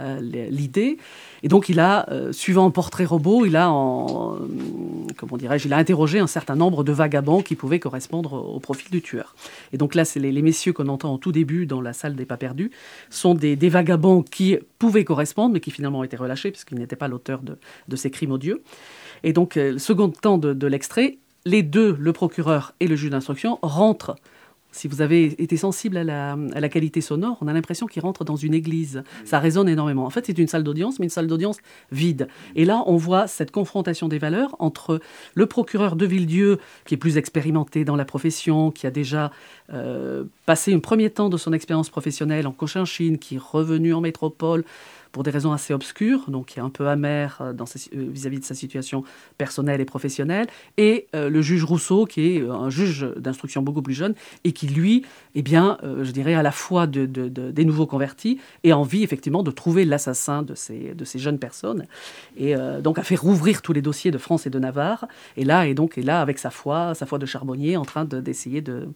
[0.00, 0.96] euh, l'idée.
[1.42, 4.38] Et donc il a, euh, suivant un portrait robot, il a, en,
[5.18, 8.90] comment dirais-je, il a interrogé un certain nombre de vagabonds qui pouvaient correspondre au profil
[8.90, 9.34] du tueur.
[9.74, 12.24] Et donc là, c'est les, messieurs qu'on entend au tout début dans la salle des
[12.24, 12.70] pas perdus,
[13.10, 17.08] sont des vagabonds qui pouvaient correspondre, mais qui finalement ont été relâché puisqu'il n'était pas
[17.08, 18.62] l'auteur de, ces crimes odieux.
[19.22, 23.10] Et donc, euh, le second temps de, l'extrait, les deux, le procureur et le juge
[23.10, 24.16] d'instruction, rentrent
[24.72, 28.36] si vous avez été sensible à la, qualité sonore, on a l'impression qu'il rentre dans
[28.36, 29.02] une église.
[29.24, 30.06] Ça résonne énormément.
[30.06, 31.58] En fait, c'est une salle d'audience, mais une salle d'audience
[31.90, 32.28] vide.
[32.54, 35.00] Et là, on voit cette confrontation des valeurs entre
[35.34, 39.32] le procureur de Villedieu, qui est plus expérimenté dans la profession, qui a déjà
[39.72, 44.00] euh, passé un premier temps de son expérience professionnelle en Cochinchine, qui est revenu en
[44.00, 44.64] métropole,
[45.12, 48.44] pour des raisons assez obscures, donc qui est un peu amer euh, euh, vis-à-vis de
[48.44, 49.04] sa situation
[49.38, 50.46] personnelle et professionnelle,
[50.76, 54.68] et euh, le juge Rousseau, qui est un juge d'instruction beaucoup plus jeune, et qui,
[54.68, 59.42] lui, eh bien, je dirais, à la fois de, des nouveaux convertis et envie, effectivement,
[59.42, 61.86] de trouver l'assassin de ces, de ces jeunes personnes,
[62.36, 65.66] et donc a fait rouvrir tous les dossiers de France et de Navarre, et là,
[65.66, 68.88] et donc, est là, avec sa foi, sa foi de charbonnier, en train d'essayer de,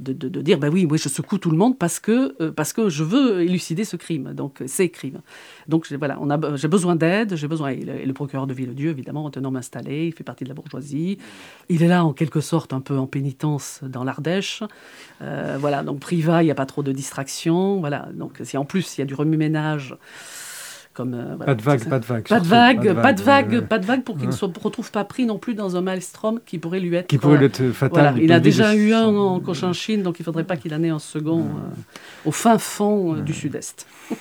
[0.00, 3.02] de, dire, ben oui, oui, je secoue tout le monde parce que, parce que je
[3.02, 5.20] veux élucider ce crime, donc ces crimes.
[5.68, 7.70] Donc voilà, on a, j'ai besoin d'aide, j'ai besoin.
[7.70, 11.18] Et le, procureur de Villedieu, évidemment, homme installé, il fait partie de la bourgeoisie.
[11.68, 14.62] Il est là en quelque sorte un peu en pénitence dans l'Ardèche.
[15.22, 17.80] Euh, voilà, donc privat, il n'y a pas trop de distractions.
[17.80, 19.96] Voilà, donc si en plus il y a du remue-ménage.
[20.94, 22.28] Comme, euh, pas de vague, pas de vague.
[22.28, 25.04] Pas de vague, pas de vague, pas de vague pour qu'il ne se retrouve pas
[25.04, 27.06] pris non plus dans un maelstrom qui pourrait lui être.
[27.06, 28.18] Qui pourrait être fatal.
[28.20, 30.90] Il a déjà eu un en Cochinchine, donc il ne faudrait pas qu'il en ait
[30.90, 33.86] un second euh, au fin fond du Sud-Est.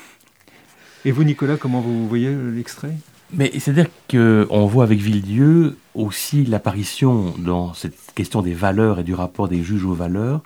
[1.03, 2.93] Et vous, Nicolas, comment vous voyez l'extrait?
[3.33, 9.13] Mais c'est-à-dire qu'on voit avec Villedieu aussi l'apparition dans cette question des valeurs et du
[9.13, 10.41] rapport des juges aux valeurs,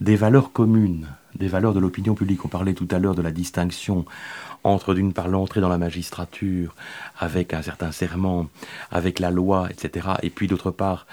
[0.00, 2.44] des valeurs communes, des valeurs de l'opinion publique.
[2.44, 4.04] On parlait tout à l'heure de la distinction
[4.64, 6.74] entre d'une part l'entrée dans la magistrature
[7.18, 8.48] avec un certain serment,
[8.90, 11.06] avec la loi, etc., et puis d'autre part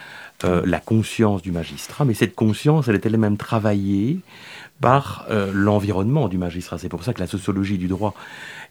[0.44, 2.06] euh, la conscience du magistrat.
[2.06, 4.20] Mais cette conscience, elle est elle-même travaillée
[4.82, 6.78] par euh, l'environnement du magistrat.
[6.78, 8.14] C'est pour ça que la sociologie du droit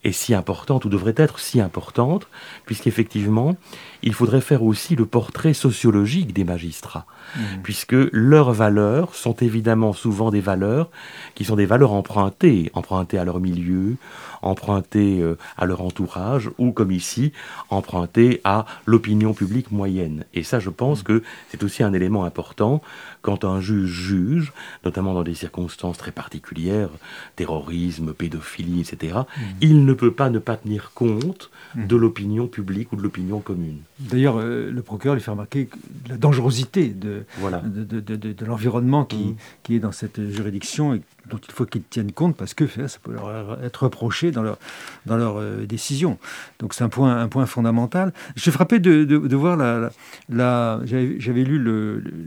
[0.04, 2.28] est si importante, ou devrait être si importante,
[2.66, 3.56] puisqu'effectivement,
[4.04, 7.40] il faudrait faire aussi le portrait sociologique des magistrats, mmh.
[7.62, 10.90] puisque leurs valeurs sont évidemment souvent des valeurs
[11.34, 13.96] qui sont des valeurs empruntées, empruntées à leur milieu,
[14.42, 17.32] empruntées euh, à leur entourage, ou comme ici,
[17.70, 20.24] empruntées à l'opinion publique moyenne.
[20.34, 21.04] Et ça, je pense mmh.
[21.04, 22.82] que c'est aussi un élément important
[23.22, 24.52] quand un juge juge,
[24.84, 26.90] notamment dans des circonstances très particulières,
[27.36, 29.40] terrorisme, pédophilie, etc., mmh.
[29.62, 33.80] il ne peut pas ne pas tenir compte de l'opinion publique ou de l'opinion commune.
[34.00, 35.68] D'ailleurs, euh, le procureur lui fait remarquer
[36.08, 39.36] la dangerosité de, de, l'environnement qui, mmh.
[39.62, 42.98] qui, est dans cette juridiction et dont il faut qu'ils tiennent compte parce que ça
[43.02, 44.58] peut leur être reproché dans leur,
[45.06, 46.18] dans euh, décision.
[46.58, 48.12] Donc c'est un point, un point fondamental.
[48.36, 50.80] Je suis frappé de, de, voir la...
[50.84, 51.58] J'avais lu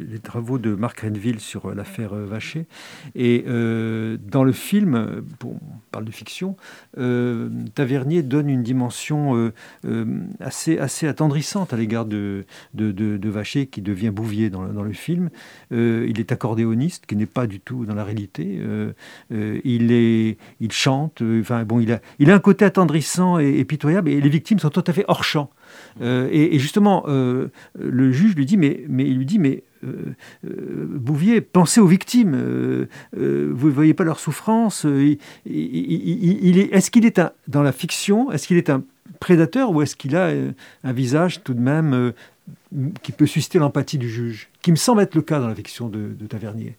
[0.09, 2.65] les travaux de Marc Renville sur euh, l'affaire euh, Vacher.
[3.15, 5.59] Et dans le film, on
[5.91, 6.55] parle de fiction,
[6.95, 9.51] Tavernier donne une dimension
[10.39, 15.29] assez, assez attendrissante à l'égard de, de, Vacher qui devient Bouvier dans le film.
[15.71, 18.61] il est accordéoniste, qui n'est pas du tout dans la réalité.
[19.31, 23.39] Euh, il, est, il chante, euh, enfin bon, il a, il a un côté attendrissant
[23.39, 25.49] et, pitoyable, et les victimes sont tout à fait hors champ.
[26.01, 29.63] Euh, et, justement, le juge lui dit, mais, mais il lui dit, mais
[30.43, 32.35] Bouvier, pensez aux victimes.
[33.13, 34.85] vous ne voyez pas leur souffrance.
[34.85, 38.83] est-ce qu'il est un, dans la fiction Est-ce qu'il est un
[39.19, 40.31] prédateur ou est-ce qu'il a
[40.83, 42.13] un visage tout de même
[43.03, 45.89] qui peut susciter l'empathie du juge Qui me semble être le cas dans la fiction
[45.89, 46.75] de Tavernier?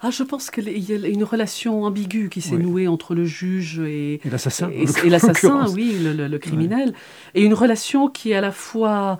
[0.00, 3.78] Ah, je pense qu'il y a une relation ambiguë qui s'est nouée entre le juge
[3.78, 4.70] et, l'assassin.
[4.70, 6.92] Et, l'assassin, oui, le, criminel.
[7.34, 9.18] Et une relation qui est à la fois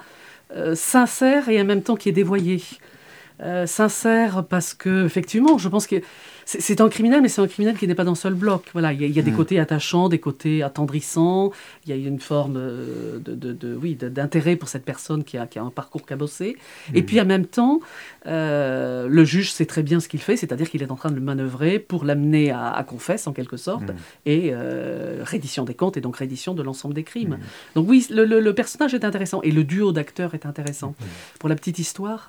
[0.54, 2.62] euh, sincère et en même temps qui est dévoyée.
[3.40, 5.96] Euh, sincère parce que, effectivement, je pense que
[6.44, 8.68] c'est un criminel, mais c'est un criminel qui n'est pas dans seul bloc.
[8.72, 9.36] Voilà, il y a, des mm.
[9.36, 11.52] côtés attachants, des côtés attendrissants.
[11.86, 15.46] Il y a une forme euh, de, de, oui, d'intérêt pour cette personne qui a,
[15.46, 16.56] qui a un parcours cabossé.
[16.94, 17.06] Et mm.
[17.06, 17.80] puis en même temps,
[18.26, 21.14] euh, le juge sait très bien ce qu'il fait, c'est-à-dire qu'il est en train de
[21.14, 23.94] le manœuvrer pour l'amener à, à, confesse en quelque sorte, mm.
[24.26, 27.38] et euh, reddition des comptes et donc reddition de l'ensemble des crimes.
[27.74, 30.94] Donc oui, le, personnage est intéressant et le duo d'acteurs est intéressant.
[31.38, 32.28] Pour la petite histoire,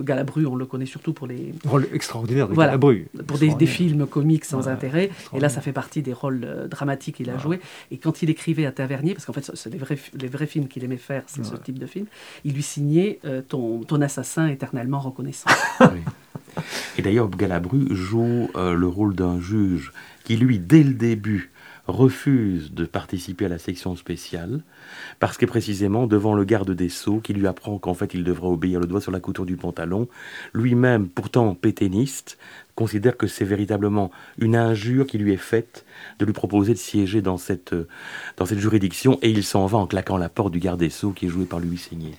[0.00, 3.08] Galabru, on le connaît surtout pour les rôle extraordinaire de Galabru.
[3.26, 5.10] Pour des, films comiques sans intérêt.
[5.34, 7.60] Et là, ça fait partie des rôles euh, dramatiques qu'il a joué.
[7.90, 10.68] Et quand il écrivait à Tavernier, parce qu'en fait, c'est les vrais, les vrais films
[10.68, 12.06] qu'il aimait faire, c'est ce type de film,
[12.44, 15.50] il lui signait euh, ton, ton assassin éternellement reconnaissant.
[16.98, 19.92] Et d'ailleurs, Galabru joue euh, le rôle d'un juge
[20.24, 21.52] qui, lui, dès le début,
[21.86, 24.62] refuse de participer à la section spéciale
[25.18, 28.48] parce que précisément devant le garde des Sceaux qui lui apprend qu'en fait il devra
[28.48, 30.08] obéir le doigt sur la couture du pantalon,
[30.52, 32.38] lui-même pourtant péténiste
[32.74, 35.84] considère que c'est véritablement une injure qui lui est faite
[36.18, 37.74] de lui proposer de siéger dans cette,
[38.36, 41.12] dans cette juridiction et il s'en va en claquant la porte du garde des Sceaux
[41.12, 42.12] qui est joué par Louis Seigné.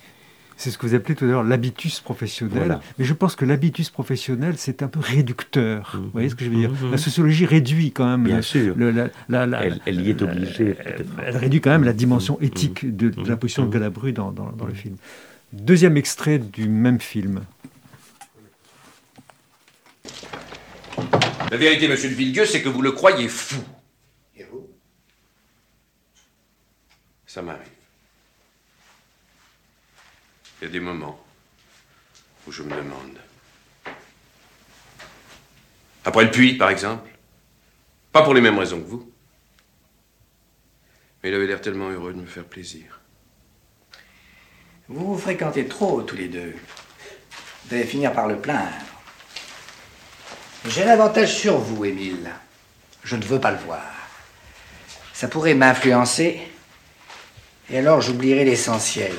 [0.61, 2.77] C'est ce que vous appelez tout à l'heure l'habitus professionnel.
[2.99, 5.99] Mais je pense que l'habitus professionnel, c'est un peu réducteur.
[5.99, 6.91] Vous voyez ce que je veux dire mmh.
[6.91, 8.25] La sociologie réduit quand même.
[8.25, 8.75] Bien sûr.
[8.77, 10.75] elle, y est obligée.
[11.25, 12.43] Elle, réduit quand même la dimension mmh.
[12.43, 14.97] éthique de, la position de Galabru dans, dans, le film.
[15.51, 17.41] Deuxième extrait du même film.
[21.51, 23.61] La vérité, monsieur de Villedieu, c'est que vous le croyez fou.
[24.37, 24.69] Et vous?
[27.27, 27.67] Ça m'arrive.
[30.61, 31.21] Il y a des moments
[32.47, 33.17] où je me demande.
[36.05, 37.09] Après le puits, par exemple.
[38.11, 39.11] Pas pour les mêmes raisons que vous.
[41.21, 42.99] Mais il avait l'air tellement heureux de me faire plaisir.
[44.87, 46.55] Vous vous fréquentez trop tous les deux.
[47.65, 48.90] Vous allez finir par le plaindre.
[50.65, 52.29] J'ai l'avantage sur vous, Émile.
[53.03, 53.81] Je ne veux pas le voir.
[55.13, 56.39] Ça pourrait m'influencer.
[57.69, 59.15] Et alors j'oublierai l'essentiel.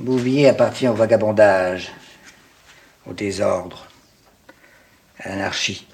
[0.00, 1.92] Bouvier appartient au vagabondage,
[3.06, 3.86] au désordre,
[5.20, 5.86] à l'anarchie.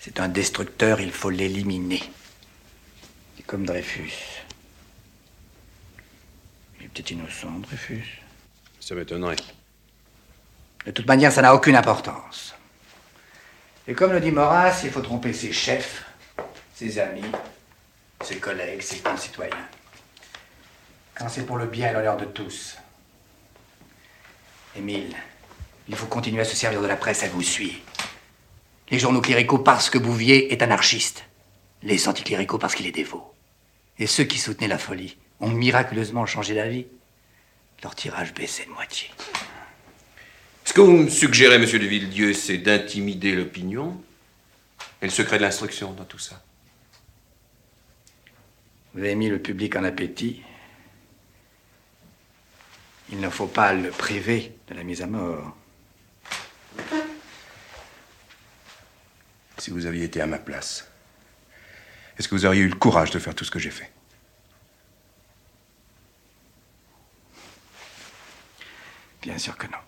[0.00, 2.02] C'est un destructeur, il faut l'éliminer.
[3.36, 4.12] C'est comme Dreyfus.
[6.78, 8.20] Il est peut-être innocent, Dreyfus.
[8.80, 9.36] Ça m'étonnerait.
[10.84, 12.54] De toute manière, ça n'a aucune importance.
[13.86, 16.04] Et comme le dit Maurras, il faut tromper ses chefs,
[16.74, 17.22] ses amis,
[18.22, 19.68] ses collègues, ses concitoyens.
[21.14, 22.78] Quand c'est pour le bien et l'honneur de tous.
[24.74, 25.14] Émile,
[25.88, 27.82] il faut continuer à se servir de la presse, elle vous suit.
[28.90, 31.24] Les journaux cléricaux parce que Bouvier est anarchiste.
[31.82, 33.34] Les anticléricaux parce qu'il est dévot.
[33.98, 36.86] Et ceux qui soutenaient la folie ont miraculeusement changé d'avis.
[37.82, 39.10] Leur tirage baissait de moitié.
[40.64, 44.02] Ce que vous me suggérez, monsieur de Villedieu, c'est d'intimider l'opinion
[45.02, 46.42] et le secret de l'instruction dans tout ça.
[48.94, 50.42] Vous avez mis le public en appétit.
[53.10, 55.54] Il ne faut pas le priver de la mise à mort.
[59.58, 60.88] Si vous aviez été à ma place,
[62.18, 63.92] est-ce que vous auriez eu le courage de faire tout ce que j'ai fait?
[69.22, 69.78] Bien sûr que non.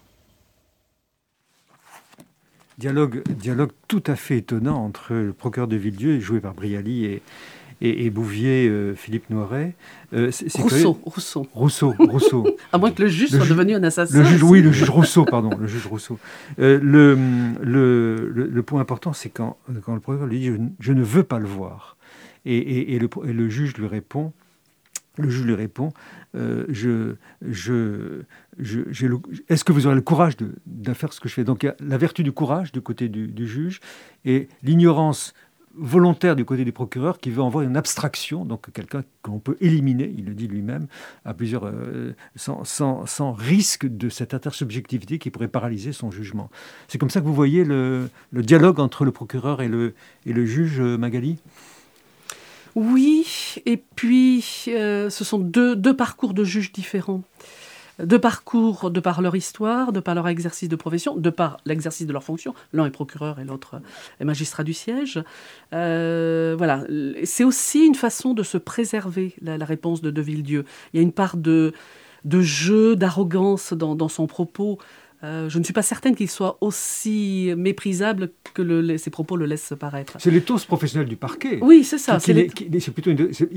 [2.79, 7.23] Dialogue, dialogue tout à fait étonnant entre le procureur de Villedieu, joué par Brialy, et,
[7.81, 9.75] et, Bouvier, euh, Philippe Noiret.
[10.15, 11.47] Euh, Rousseau, Rousseau.
[11.55, 11.95] Rousseau.
[11.99, 12.57] Rousseau.
[12.73, 14.19] à moins que le juge soit devenu un assassin.
[14.19, 16.19] Le juge, oui, le juge Rousseau, pardon, le juge Rousseau.
[16.59, 17.17] Euh, le,
[17.63, 21.39] le, le, point important, c'est quand, quand le procureur lui dit je, ne veux pas
[21.39, 21.97] le voir.
[22.45, 24.33] Et, et, le, le, juge lui répond
[25.19, 25.93] le juge lui répond
[26.35, 27.15] je,
[29.49, 31.45] Est-ce que vous aurez le courage de, faire ce que je fais?
[31.45, 33.81] Donc, il y a la vertu du courage du côté du, juge
[34.25, 35.35] et l'ignorance
[35.79, 40.13] volontaire du côté du procureur qui veut envoyer une abstraction, donc quelqu'un qu'on peut éliminer,
[40.17, 40.87] il le dit lui-même,
[41.25, 46.51] à plusieurs, euh, sans, risque de cette intersubjectivité qui pourrait paralyser son jugement.
[46.89, 49.95] C'est comme ça que vous voyez le, dialogue entre le procureur et le,
[50.25, 51.39] et le juge, euh, Magali?
[52.77, 53.27] Oui,
[53.65, 57.23] et puis euh, ce sont deux, deux parcours de juges différents
[57.99, 62.07] de parcours de par leur histoire, de par leur exercice de profession, de par l'exercice
[62.07, 62.55] de leur fonction.
[62.75, 63.81] L'un est procureur et l'autre
[64.21, 65.23] est magistrat du siège.
[65.73, 66.85] Euh, voilà,
[67.25, 70.65] c'est aussi une façon de se préserver la, réponse de De Villedieu.
[70.93, 71.73] Il y a une part de
[72.41, 74.79] jeu, d'arrogance dans, son propos.
[75.25, 79.73] Euh, je ne suis pas certaine qu'il soit aussi méprisable que ses propos le laissent
[79.79, 80.17] paraître.
[80.19, 81.59] C'est l'éthos professionnel du parquet.
[81.63, 82.19] Oui, c'est ça.
[82.19, 82.51] Qui,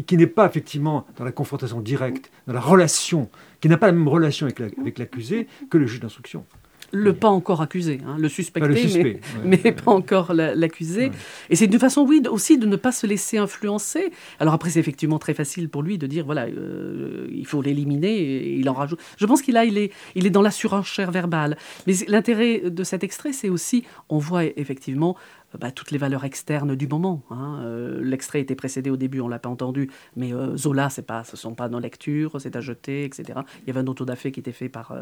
[0.05, 3.30] qui n'est pas effectivement dans la confrontation directe, dans la relation,
[3.62, 6.45] qui n'a pas la même relation avec l'accusé que le juge d'instruction
[6.92, 11.12] le pas encore accusé, hein, le suspecté, mais, pas encore l'accusé.
[11.50, 14.12] Et c'est une façon, oui, aussi de ne pas se laisser influencer.
[14.40, 18.16] Alors après, c'est effectivement très facile pour lui de dire, voilà, euh, il faut l'éliminer,
[18.16, 19.00] et il en rajoute.
[19.18, 21.58] Je pense qu'il a, il est, il est dans la surenchère verbale.
[21.88, 25.16] Mais l'intérêt de cet extrait, c'est aussi, on voit effectivement
[25.58, 27.24] bah, toutes les valeurs externes du moment.
[27.32, 27.60] Hein.
[27.64, 31.24] Euh, l'extrait était précédé au début, on l'a pas entendu, mais euh, Zola, c'est pas,
[31.24, 33.39] ce sont pas nos lectures, c'est à jeter, etc.
[33.64, 35.02] Il y avait un autodafé qui était fait par, euh,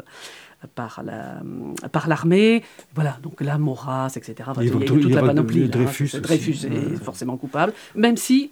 [0.74, 1.42] par, la,
[1.92, 2.62] par l'armée.
[2.94, 4.50] Voilà, donc là, Maurras, etc.
[4.60, 5.64] il y a, toute la panoplie.
[5.64, 5.68] Hein.
[5.68, 8.50] Dreyfus, Dreyfus est forcément coupable, même si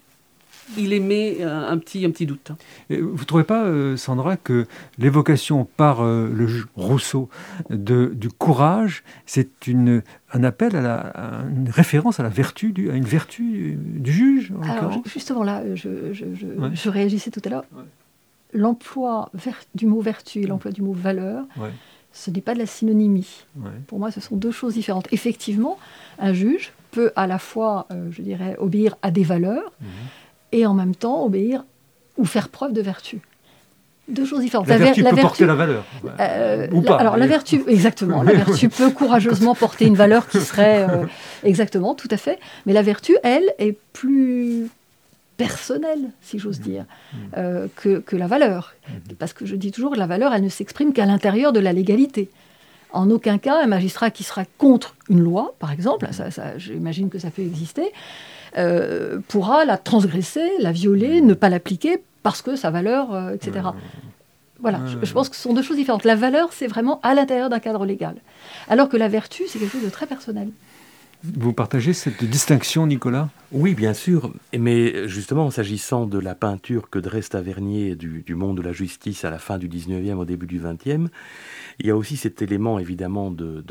[0.77, 2.53] il émet un petit, un petit doute.
[2.91, 4.67] vous ne trouvez pas, euh, Sandra, que
[4.99, 7.29] l'évocation par euh, le juge Rousseau
[7.71, 10.03] de, du courage, c'est une,
[10.33, 14.53] un appel à, la, une référence à la vertu, du, à une vertu du, juge
[14.63, 16.25] Alors, justement là, je, je,
[16.73, 17.65] je, réagissais tout à l'heure.
[18.53, 19.31] L'emploi
[19.75, 21.45] du mot vertu et l'emploi du mot valeur,
[22.13, 23.45] ce n'est pas de la synonymie.
[23.87, 25.09] Pour moi, ce sont deux choses différentes.
[25.13, 25.79] Effectivement,
[26.19, 29.89] un juge peut à la fois, euh, je dirais, obéir à des valeurs, mhm
[30.53, 31.65] et en même temps obéir
[32.17, 33.21] ou faire preuve de vertu.
[34.09, 34.69] Deux choses différentes.
[34.69, 35.85] La, vertu peut porter la valeur.
[36.21, 38.23] Euh, ou pas, alors la vertu, exactement.
[38.23, 41.07] la vertu peut courageusement porter une valeur qui serait euh,
[41.43, 42.39] exactement, tout à fait.
[42.67, 44.69] Mais la vertu, elle, est plus
[45.37, 47.17] personnelle, si j'ose dire, mm.
[47.37, 48.75] euh, que, que, la valeur.
[48.89, 49.15] Mm.
[49.19, 52.31] Parce que je dis toujours la valeur, elle ne s'exprime qu'à l'intérieur de la légalité.
[52.93, 57.11] En aucun cas, un magistrat qui sera contre une loi, par exemple, ça, ça j'imagine
[57.11, 57.93] que ça peut exister,
[58.57, 63.69] euh, pourra la transgresser, la violer, ne pas l'appliquer parce que sa valeur, euh, etc.
[64.59, 66.05] Voilà, je, pense que ce sont deux choses différentes.
[66.05, 68.17] La valeur, c'est vraiment à l'intérieur d'un cadre légal,
[68.69, 70.49] alors que la vertu, c'est quelque chose de très personnel.
[71.25, 73.31] Vous partagez cette distinction, Nicolas?
[73.51, 74.33] Oui, bien sûr.
[74.57, 79.31] Mais justement, s'agissant de la peinture que dresse Tavernier du, monde de la justice à
[79.31, 81.09] la fin du 19e, au début du 20e,
[81.79, 83.65] il y a aussi cet élément, évidemment, de,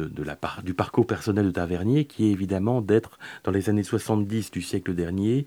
[0.63, 4.93] du parcours personnel de Tavernier, qui est évidemment d'être, dans les années 70 du siècle
[4.93, 5.45] dernier,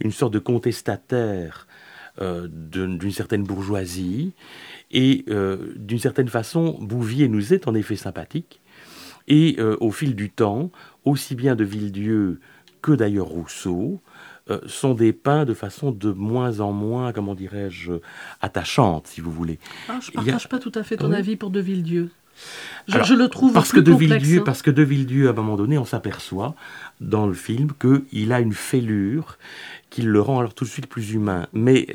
[0.00, 1.66] une sorte de contestataire
[2.20, 4.32] euh, d'une certaine bourgeoisie.
[4.90, 8.59] Et euh, d'une certaine façon, Bouvier nous est en effet sympathique.
[9.30, 10.70] Et euh, au fil du temps,
[11.06, 12.40] aussi bien de Villedieu
[12.82, 14.00] que d'ailleurs Rousseau,
[14.50, 17.92] euh, sont dépeints de façon de moins en moins, comment dirais-je,
[18.40, 19.58] attachante, si vous voulez.
[19.88, 22.10] Ah, je ne partage pas tout à fait ton avis pour De Villedieu.
[22.88, 24.44] Je, je, le trouve parce plus que de complexe, Villedieu, hein.
[24.44, 26.54] Parce que De Villedieu, à un moment donné, on s'aperçoit
[27.00, 29.38] dans le film qu'il a une fêlure
[29.90, 31.46] qui le rend alors tout de suite plus humain.
[31.52, 31.86] Mais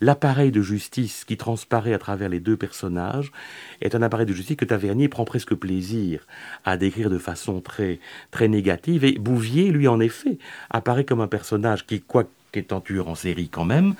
[0.00, 3.32] l'appareil de justice qui transparaît à travers les deux personnages
[3.80, 6.20] est un appareil de justice que Tavernier prend presque plaisir
[6.64, 7.98] à décrire de façon très,
[8.30, 9.04] très négative.
[9.04, 10.38] Et Bouvier, lui, en effet,
[10.70, 12.24] apparaît comme un personnage qui, quoi
[12.58, 13.94] est un tueur en série quand même,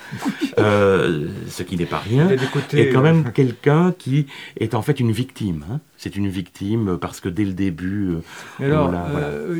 [0.58, 2.28] euh, ce qui n'est pas rien,
[2.72, 4.26] et quand même euh, quelqu'un qui
[4.58, 5.64] est en fait une victime.
[5.70, 5.80] hein.
[6.06, 8.10] C'est une victime parce que dès le début,
[8.60, 9.26] euh, alors, voilà.
[9.26, 9.58] euh,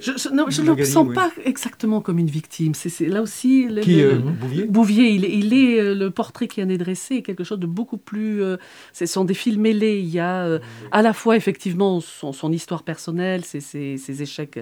[0.00, 1.14] Je, je- non, je ne le Magali, sens oui.
[1.16, 2.72] pas exactement comme une victime.
[2.74, 3.66] C'est c'est là aussi.
[3.66, 6.68] le- Qui, le- euh, Bouvier Bouvier, il, est- il est euh, le portrait qui en
[6.68, 8.44] est dressé est quelque chose de beaucoup plus.
[8.44, 8.58] euh,
[8.92, 9.98] ce sont des fils mêlés.
[9.98, 10.60] Il y a euh,
[10.92, 14.60] à la fois effectivement son, son histoire personnelle, ses, ses- ses échecs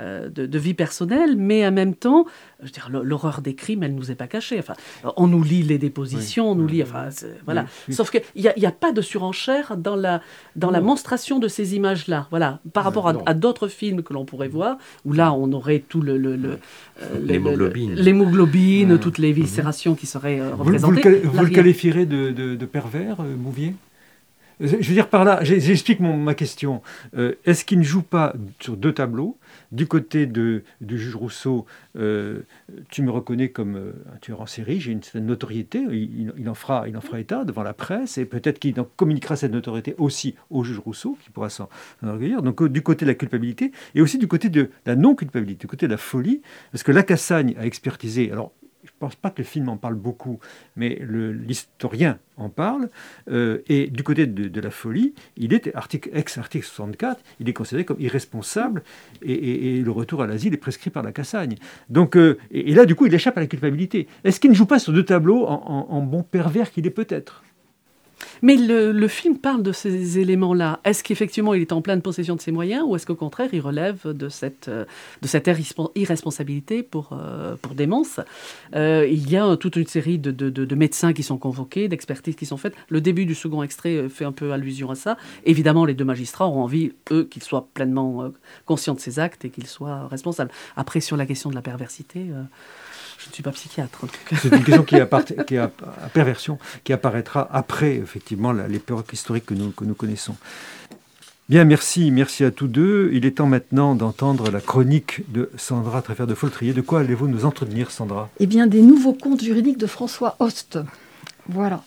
[0.00, 2.24] euh, de, de vie personnelle, mais en même temps,
[2.60, 4.58] je veux dire, l'horreur des crimes, elle nous est pas cachée.
[4.58, 4.74] Enfin,
[5.16, 6.82] on nous lit les dépositions, on nous lit.
[6.82, 7.08] Enfin,
[7.44, 7.62] voilà.
[7.62, 7.94] Oui, oui.
[7.94, 10.20] Sauf qu'il n'y a, il y a pas de surenchère dans la
[10.56, 12.26] dans la monstration de ces images-là.
[12.30, 16.00] Voilà, par rapport à, d'autres films que l'on pourrait voir, où là on aurait tout
[16.00, 16.58] le, le- le-
[17.02, 17.94] euh, L'hémoglobine.
[17.94, 21.10] l'hémoglobine, toutes les viscérations qui seraient euh, Vous, vous le, représentées.
[21.22, 23.74] Là, vous le qualifierez de, de- de pervers, euh, Bouvier
[24.60, 26.82] Je veux dire par là, j'explique ma question.
[27.16, 29.36] Euh, Est-ce qu'il ne joue pas sur deux tableaux?
[29.72, 31.64] Du côté de, du juge Rousseau,
[31.96, 32.42] euh,
[32.90, 36.54] tu me reconnais comme euh, un tueur en série, j'ai une certaine notoriété, il, en
[36.54, 40.78] fera, en état devant la presse, et peut-être qu'il communiquera cette notoriété aussi au juge
[40.78, 41.70] Rousseau, qui pourra s'en
[42.02, 42.42] enorgueillir.
[42.42, 45.66] Donc euh, du côté de la culpabilité, et aussi du côté de la non-culpabilité, du
[45.66, 48.30] côté de la folie, parce que Lacassagne a expertisé,
[48.84, 50.40] je ne pense pas que le film en parle beaucoup,
[50.76, 52.88] mais l'historien en parle.
[53.30, 57.84] euh, et du côté de, la folie, il est article, ex-article 64, il est considéré
[57.84, 58.82] comme irresponsable
[59.22, 61.56] et, le retour à l'asile est prescrit par la Cassagne.
[61.88, 64.08] Donc, euh, et, là, du coup, il échappe à la culpabilité.
[64.24, 67.42] Est-ce qu'il ne joue pas sur deux tableaux en bon pervers qu'il est peut-être?
[68.42, 70.80] Mais le, film parle de ces éléments-là.
[70.84, 73.60] Est-ce qu'effectivement il est en pleine possession de ses moyens ou est-ce qu'au contraire il
[73.60, 74.84] relève de cette, euh,
[75.94, 78.20] irresponsabilité pour, euh, pour démence?
[78.74, 81.88] Euh, Il y a toute une série de, de- de- de médecins qui sont convoqués,
[81.88, 82.74] d'expertises qui sont faites.
[82.88, 85.16] Le début du second extrait fait un peu allusion à ça.
[85.44, 88.30] Évidemment, les deux magistrats ont envie, eux, qu'ils soient pleinement
[88.66, 90.50] conscients de ces actes et qu'ils soient responsables.
[90.76, 92.26] Après, sur la question de la perversité,
[93.22, 94.00] je ne suis pas psychiatre.
[94.40, 95.64] C'est une question qui, appart- qui a
[96.04, 100.34] à perversion, qui apparaîtra après, effectivement, la- l'époque historique que nous, que nous connaissons.
[101.48, 103.10] Bien, merci, merci à tous deux.
[103.12, 106.72] Il est temps maintenant d'entendre la chronique de Sandra Tréfer de Foltrier.
[106.72, 108.30] De quoi allez-vous nous entretenir, Sandra?
[108.40, 110.78] Eh bien, des nouveaux contes juridiques de François Host.
[111.48, 111.82] Voilà.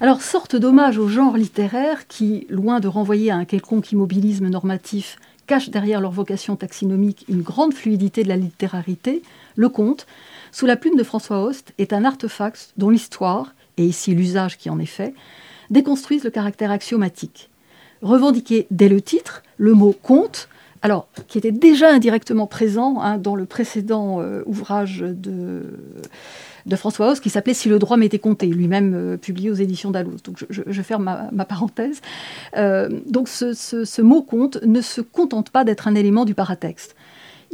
[0.00, 5.16] Alors, sorte d'hommage au genre littéraire qui, loin de renvoyer à un quelconque immobilisme normatif,
[5.46, 9.22] cache derrière leur vocation taxinomique une grande fluidité de la littérarité,
[9.56, 10.06] le conte,
[10.52, 14.70] sous la plume de François Host, est un artefact dont l'histoire, et ici l'usage qui
[14.70, 15.14] en est fait,
[15.70, 17.50] déconstruisent le caractère axiomatique.
[18.02, 20.48] Revendiqué dès le titre, le mot conte,
[20.82, 25.62] alors qui était déjà indirectement présent hein, dans le précédent euh, ouvrage de,
[26.76, 30.22] François Host qui s'appelait Si le droit m'était compté, lui-même euh, publié aux éditions Dalloz.
[30.22, 32.00] Donc je, ferme ma, parenthèse.
[32.56, 36.94] Euh, donc ce mot conte ne se contente pas d'être un élément du paratexte.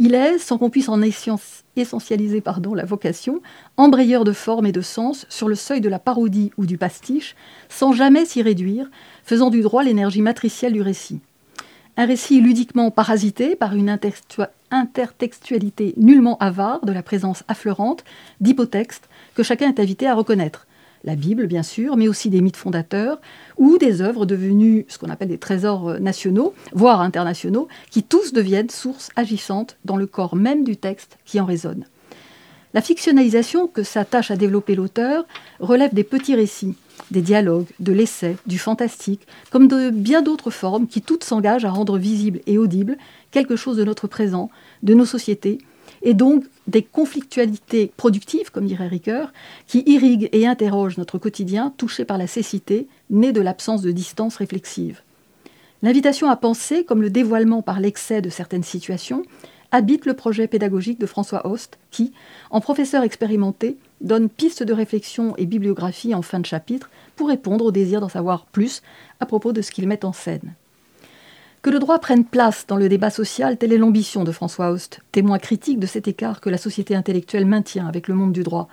[0.04, 2.42] Il est, sans qu'on puisse en essentialiser
[2.74, 3.40] la vocation,
[3.76, 7.36] embrayeur de forme et de sens sur le seuil de la parodie ou du pastiche,
[7.68, 8.90] sans jamais s'y réduire,
[9.22, 11.20] faisant du droit l'énergie matricielle du récit.
[11.96, 18.02] Un récit ludiquement parasité par une intertextua- intertextualité nullement avare de la présence affleurante
[18.40, 20.66] d'hypotextes que chacun est invité à reconnaître.
[21.04, 23.20] La Bible, bien sûr, mais aussi des mythes fondateurs
[23.56, 28.32] ou des œuvres devenues ce qu'on appelle des trésors euh, nationaux, voire internationaux, qui tous
[28.32, 31.86] deviennent sources agissantes dans le corps même du texte qui en résonne.
[32.74, 35.26] La fictionnalisation que s'attache à développer l'auteur
[35.60, 36.74] relève des petits récits,
[37.10, 41.70] des dialogues, de l'essai, du fantastique, comme de bien d'autres formes qui toutes s'engagent à
[41.70, 42.96] rendre visible et audible
[43.30, 44.50] quelque chose de notre présent,
[44.82, 45.58] de nos sociétés,
[46.02, 49.32] et donc des conflictualités productives, comme dirait Ricoeur,
[49.66, 54.36] qui irriguent et interrogent notre quotidien touché par la cécité, née de l'absence de distance
[54.36, 55.00] réflexive.
[55.82, 59.24] L'invitation à penser, comme le dévoilement par l'excès de certaines situations,
[59.72, 62.12] habite le projet pédagogique de François Host, qui,
[62.50, 67.64] en professeur expérimenté, donne pistes de réflexion et bibliographie en fin de chapitre pour répondre
[67.64, 68.82] au désir d'en savoir plus
[69.18, 70.54] à propos de ce qu'il met en scène.
[71.62, 74.98] Que le droit prenne place dans le débat social, telle est l'ambition de François Host,
[75.12, 78.66] témoin critique de cet écart que la société intellectuelle maintient avec le monde du droit.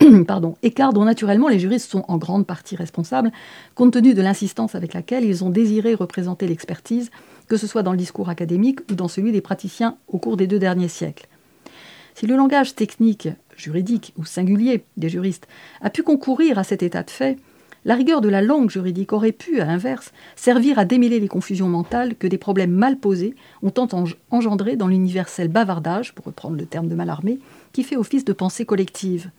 [0.26, 3.30] Pardon, écart dont naturellement les juristes sont en grande partie responsables,
[3.76, 7.12] compte tenu de l'insistance avec laquelle ils ont désiré représenter l'expertise,
[7.46, 10.48] que ce soit dans le discours académique ou dans celui des praticiens au cours des
[10.48, 11.28] deux derniers siècles.
[12.16, 15.46] Si le langage technique, juridique ou singulier des juristes
[15.82, 17.38] a pu concourir à cet état de fait,
[17.88, 21.70] la rigueur de la langue juridique aurait pu, à l'inverse, servir à démêler les confusions
[21.70, 23.72] mentales que des problèmes mal posés ont
[24.30, 27.38] engendré dans l'universel bavardage, pour reprendre le terme de Mallarmé,
[27.72, 29.30] qui fait office de pensée collective.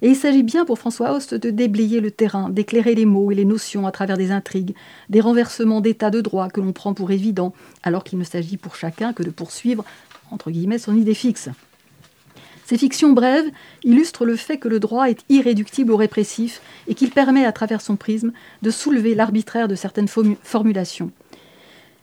[0.00, 3.34] Et il s'agit bien pour François Host de déblayer le terrain, d'éclairer les mots et
[3.34, 4.76] les notions à travers des intrigues,
[5.08, 7.52] des renversements d'état de droit que l'on prend pour évidents,
[7.82, 9.84] alors qu'il ne s'agit pour chacun que de poursuivre,
[10.30, 11.48] entre guillemets, son idée fixe.
[12.72, 13.50] Ces fictions brèves
[13.84, 17.82] illustrent le fait que le droit est irréductible au répressif et qu'il permet, à travers
[17.82, 21.10] son prisme, de soulever l'arbitraire de certaines formulations.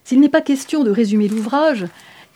[0.04, 1.88] S'il n'est pas question de résumer l'ouvrage,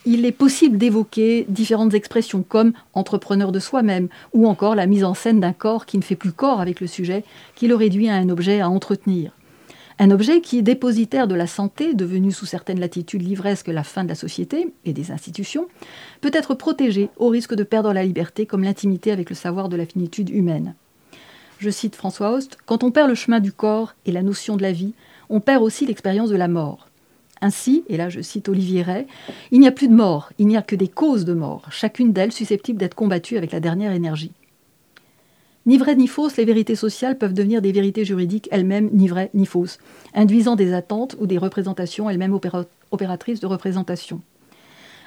[0.07, 5.13] il est possible d'évoquer différentes expressions comme entrepreneur de soi-même ou encore la mise en
[5.13, 7.23] scène d'un corps qui ne fait plus corps avec le sujet,
[7.53, 9.33] qui le réduit à un objet à entretenir.
[9.99, 14.03] Un objet qui est dépositaire de la santé, devenu sous certaines latitudes livresque la fin
[14.03, 15.67] de la société et des institutions,
[16.21, 19.75] peut être protégé au risque de perdre la liberté comme l'intimité avec le savoir de
[19.75, 20.75] la finitude humaine.
[21.59, 24.63] Je cite François Host, Quand on perd le chemin du corps et la notion de
[24.63, 24.93] la vie,
[25.29, 26.89] on perd aussi l'expérience de la mort.
[27.41, 29.05] Ainsi, et là je cite Olivier Ray,
[29.51, 32.13] il n'y a plus de mort, il n'y a que des causes de mort, chacune
[32.13, 34.31] d'elles susceptible d'être combattue avec la dernière énergie.
[35.65, 39.29] Ni vraies ni fausses, les vérités sociales peuvent devenir des vérités juridiques elles-mêmes ni vraies
[39.33, 39.79] ni fausses,
[40.13, 42.37] induisant des attentes ou des représentations elles-mêmes
[42.91, 44.21] opératrices de représentation.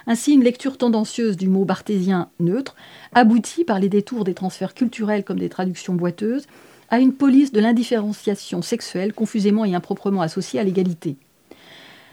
[0.06, 2.74] Ainsi, une lecture tendancieuse du mot barthésien neutre
[3.12, 6.46] aboutit, par les détours des transferts culturels comme des traductions boiteuses,
[6.88, 11.16] à une police de l'indifférenciation sexuelle confusément et improprement associée à l'égalité.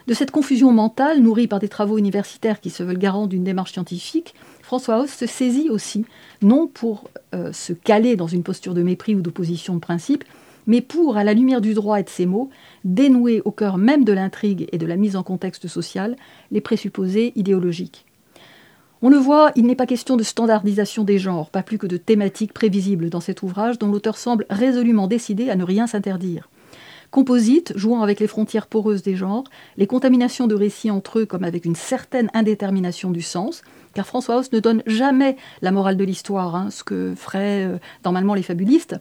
[0.07, 3.71] De cette confusion mentale, nourrie par des travaux universitaires qui se veulent garants d'une démarche
[3.71, 4.33] scientifique,
[4.73, 6.03] François Hauss se saisit aussi,
[6.41, 10.23] non pour euh, se caler dans une posture de mépris ou d'opposition de principe,
[10.65, 12.49] mais pour, à la lumière du droit et de ses mots,
[12.83, 16.15] dénouer au cœur même de l'intrigue et de la mise en contexte social
[16.49, 18.07] les présupposés idéologiques.
[19.03, 21.97] On le voit, il n'est pas question de standardisation des genres, pas plus que de
[21.97, 26.49] thématiques prévisibles dans cet ouvrage dont l'auteur semble résolument décidé à ne rien s'interdire.
[27.11, 29.43] Composite, jouant avec les frontières poreuses des genres,
[29.77, 33.61] les contaminations de récits entre eux comme avec une certaine indétermination du sens,
[33.93, 37.77] car François Hauss ne donne jamais la morale de l'histoire, hein, ce que feraient euh,
[38.05, 38.95] normalement les fabulistes.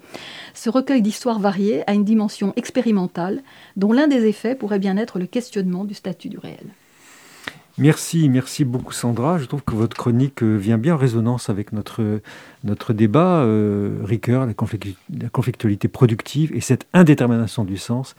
[0.55, 3.43] Ce recueil d'histoires variées a une dimension expérimentale,
[3.77, 6.67] dont l'un des effets pourrait bien être le questionnement du statut du réel.
[7.79, 9.39] Merci, merci beaucoup Sandra.
[9.39, 12.21] Je trouve que votre chronique euh, vient bien en résonance avec notre,
[12.65, 18.15] notre débat, euh, Ricoeur, la, conflictualité productive et cette indétermination du sens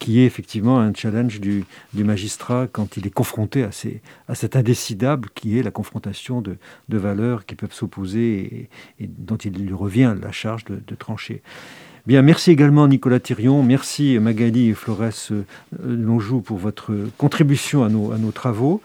[0.00, 4.56] qui est effectivement un challenge du, magistrat quand il est confronté à, ces, à cet
[4.56, 10.16] indécidable qui est la confrontation de, valeurs qui peuvent s'opposer et, dont il lui revient
[10.20, 11.42] la charge de trancher.
[12.06, 15.42] Bien, merci également Nicolas Thirion, merci Magali et Flores euh,
[15.82, 18.80] Longjoux pour votre contribution à nos, travaux.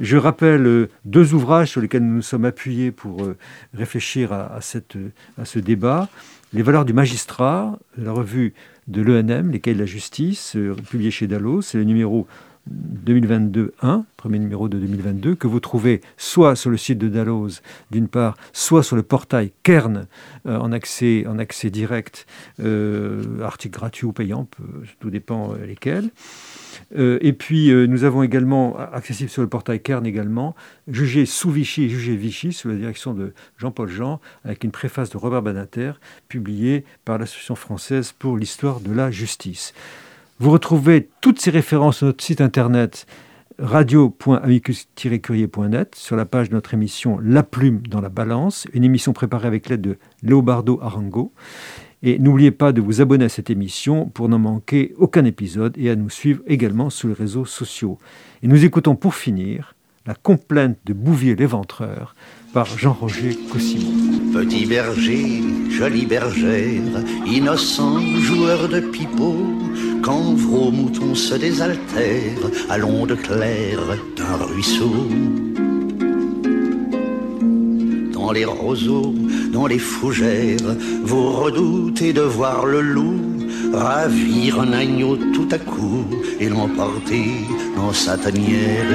[0.00, 3.36] Je rappelle euh, deux ouvrages sur lesquels nous nous sommes appuyés pour euh,
[3.74, 6.08] réfléchir à, à ce débat.
[6.52, 8.54] Les valeurs du magistrat, la revue
[8.88, 10.56] de l'ENM, Les cahiers de la justice,
[10.90, 12.26] publié chez Dallos, c'est le numéro
[12.70, 17.60] 2022-1, premier numéro de 2022, que vous trouvez soit sur le site de Dalloz,
[17.90, 20.06] d'une part, soit sur le portail Kern,
[20.46, 22.26] euh, en, accès, en accès direct,
[22.60, 24.48] euh, article gratuit ou payant,
[25.00, 26.10] tout dépend euh, lesquels.
[26.96, 30.54] et puis, nous avons également, accessible sur le portail Kern également,
[30.88, 35.10] Jugé sous Vichy et Jugé Vichy, sous la direction de Jean-Paul Jean, avec une préface
[35.10, 35.92] de Robert Banater,
[36.28, 39.72] publiée par l'Association française pour l'histoire de la justice.
[40.40, 43.06] Vous retrouvez toutes ces références sur notre site internet
[43.60, 49.46] radio.amicus-curier.net sur la page de notre émission La Plume dans la Balance, une émission préparée
[49.46, 51.32] avec l'aide de Leobardo Arango.
[52.02, 55.88] Et n'oubliez pas de vous abonner à cette émission pour n'en manquer aucun épisode et
[55.88, 58.00] à nous suivre également sur les réseaux sociaux.
[58.42, 62.16] Et nous écoutons pour finir la complainte de Bouvier l'éventreur
[62.52, 64.32] par Jean-Roger Cossimon.
[64.32, 69.36] Petit berger, jolie bergère, innocent joueur de pipeau,
[70.04, 73.86] quand vos moutons se désaltèrent à l'onde claire
[74.16, 74.92] d'un ruisseau.
[78.12, 79.14] Dans les roseaux,
[79.50, 83.20] dans les fougères, vous redoutez de voir le loup
[83.72, 86.04] ravir un agneau tout à coup
[86.38, 87.30] et l'emporter
[87.76, 88.92] dans sa tanière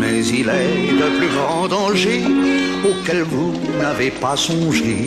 [0.00, 2.22] mais il est de plus grand danger
[2.88, 5.04] auquel vous n'avez pas songé.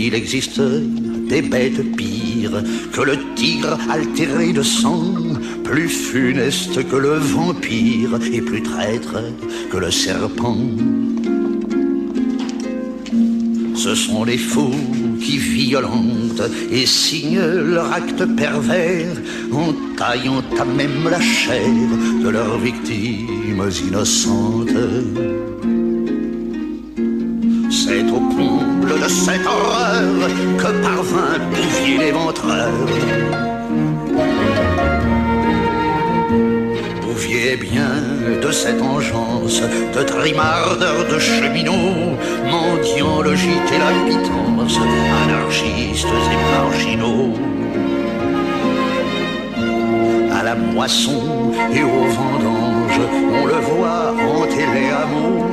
[0.00, 5.12] Il existe des bêtes pires que le tigre altéré de sang,
[5.64, 9.16] plus funeste que le vampire et plus traître
[9.70, 10.56] que le serpent.
[13.74, 14.70] Ce sont les fous
[15.20, 19.16] qui violentent et signent leur acte pervers
[19.52, 21.68] en taillant à même la chair
[22.22, 25.57] de leurs victimes innocentes.
[27.88, 30.28] C'est au comble de cette horreur
[30.58, 32.70] que parvint Bouvier l'éventreur.
[37.00, 37.94] Bouvier bien
[38.42, 39.62] de cette engeance,
[39.96, 42.18] de trimardeur de cheminots,
[42.50, 44.78] mendiant le gîte et la pitance,
[45.24, 47.38] anarchistes et marginaux
[50.54, 53.00] moisson et aux vendanges,
[53.32, 55.44] on le voit hanter les hameaux,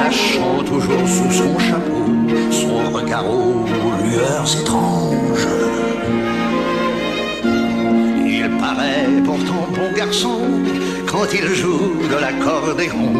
[0.00, 2.04] cachant toujours sous son chapeau
[2.50, 3.64] son regard aux
[4.04, 5.48] lueurs étranges.
[8.26, 10.40] Il paraît pourtant bon garçon
[11.10, 13.12] quand il joue de l'accordéon.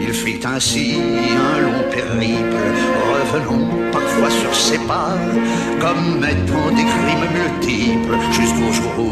[0.00, 0.96] Il fit ainsi
[1.48, 2.64] un long périple,
[3.12, 5.16] revenant parfois sur ses pas,
[5.80, 9.10] commettant des crimes multiples jusqu'au jour où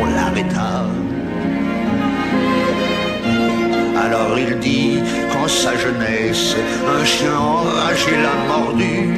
[0.00, 0.86] on l'arrêta.
[4.10, 5.00] Alors il dit
[5.30, 6.56] qu'en sa jeunesse,
[6.98, 9.10] un chien enragé l'a mordu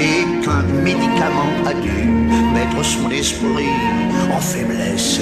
[0.00, 2.08] et qu'un médicament a dû
[2.52, 3.76] mettre son esprit
[4.34, 5.20] en faiblesse.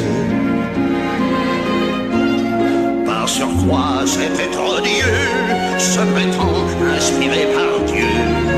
[3.04, 5.20] Par surcroît, c'était odieux,
[5.78, 6.54] se prétend
[6.96, 8.49] inspiré par Dieu.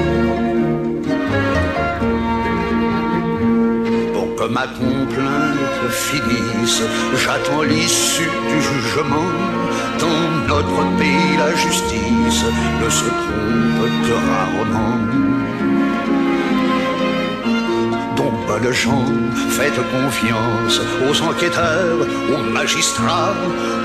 [4.53, 6.83] Ma complainte finisse,
[7.17, 9.31] j'attends l'issue du jugement.
[9.99, 12.45] Dans notre pays, la justice
[12.83, 14.99] ne se trompe que rarement.
[18.17, 19.07] Donc, bonnes gens,
[19.57, 22.01] faites confiance aux enquêteurs,
[22.33, 23.35] aux magistrats,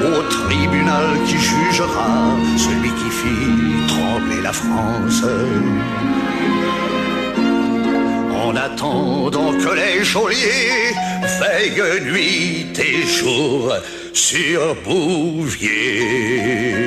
[0.10, 2.12] au tribunal qui jugera
[2.58, 5.24] celui qui fit trembler la France.
[8.58, 10.96] En attendant que les geôliers
[11.40, 13.72] veillent nuit et jour
[14.14, 16.87] sur Bouvier.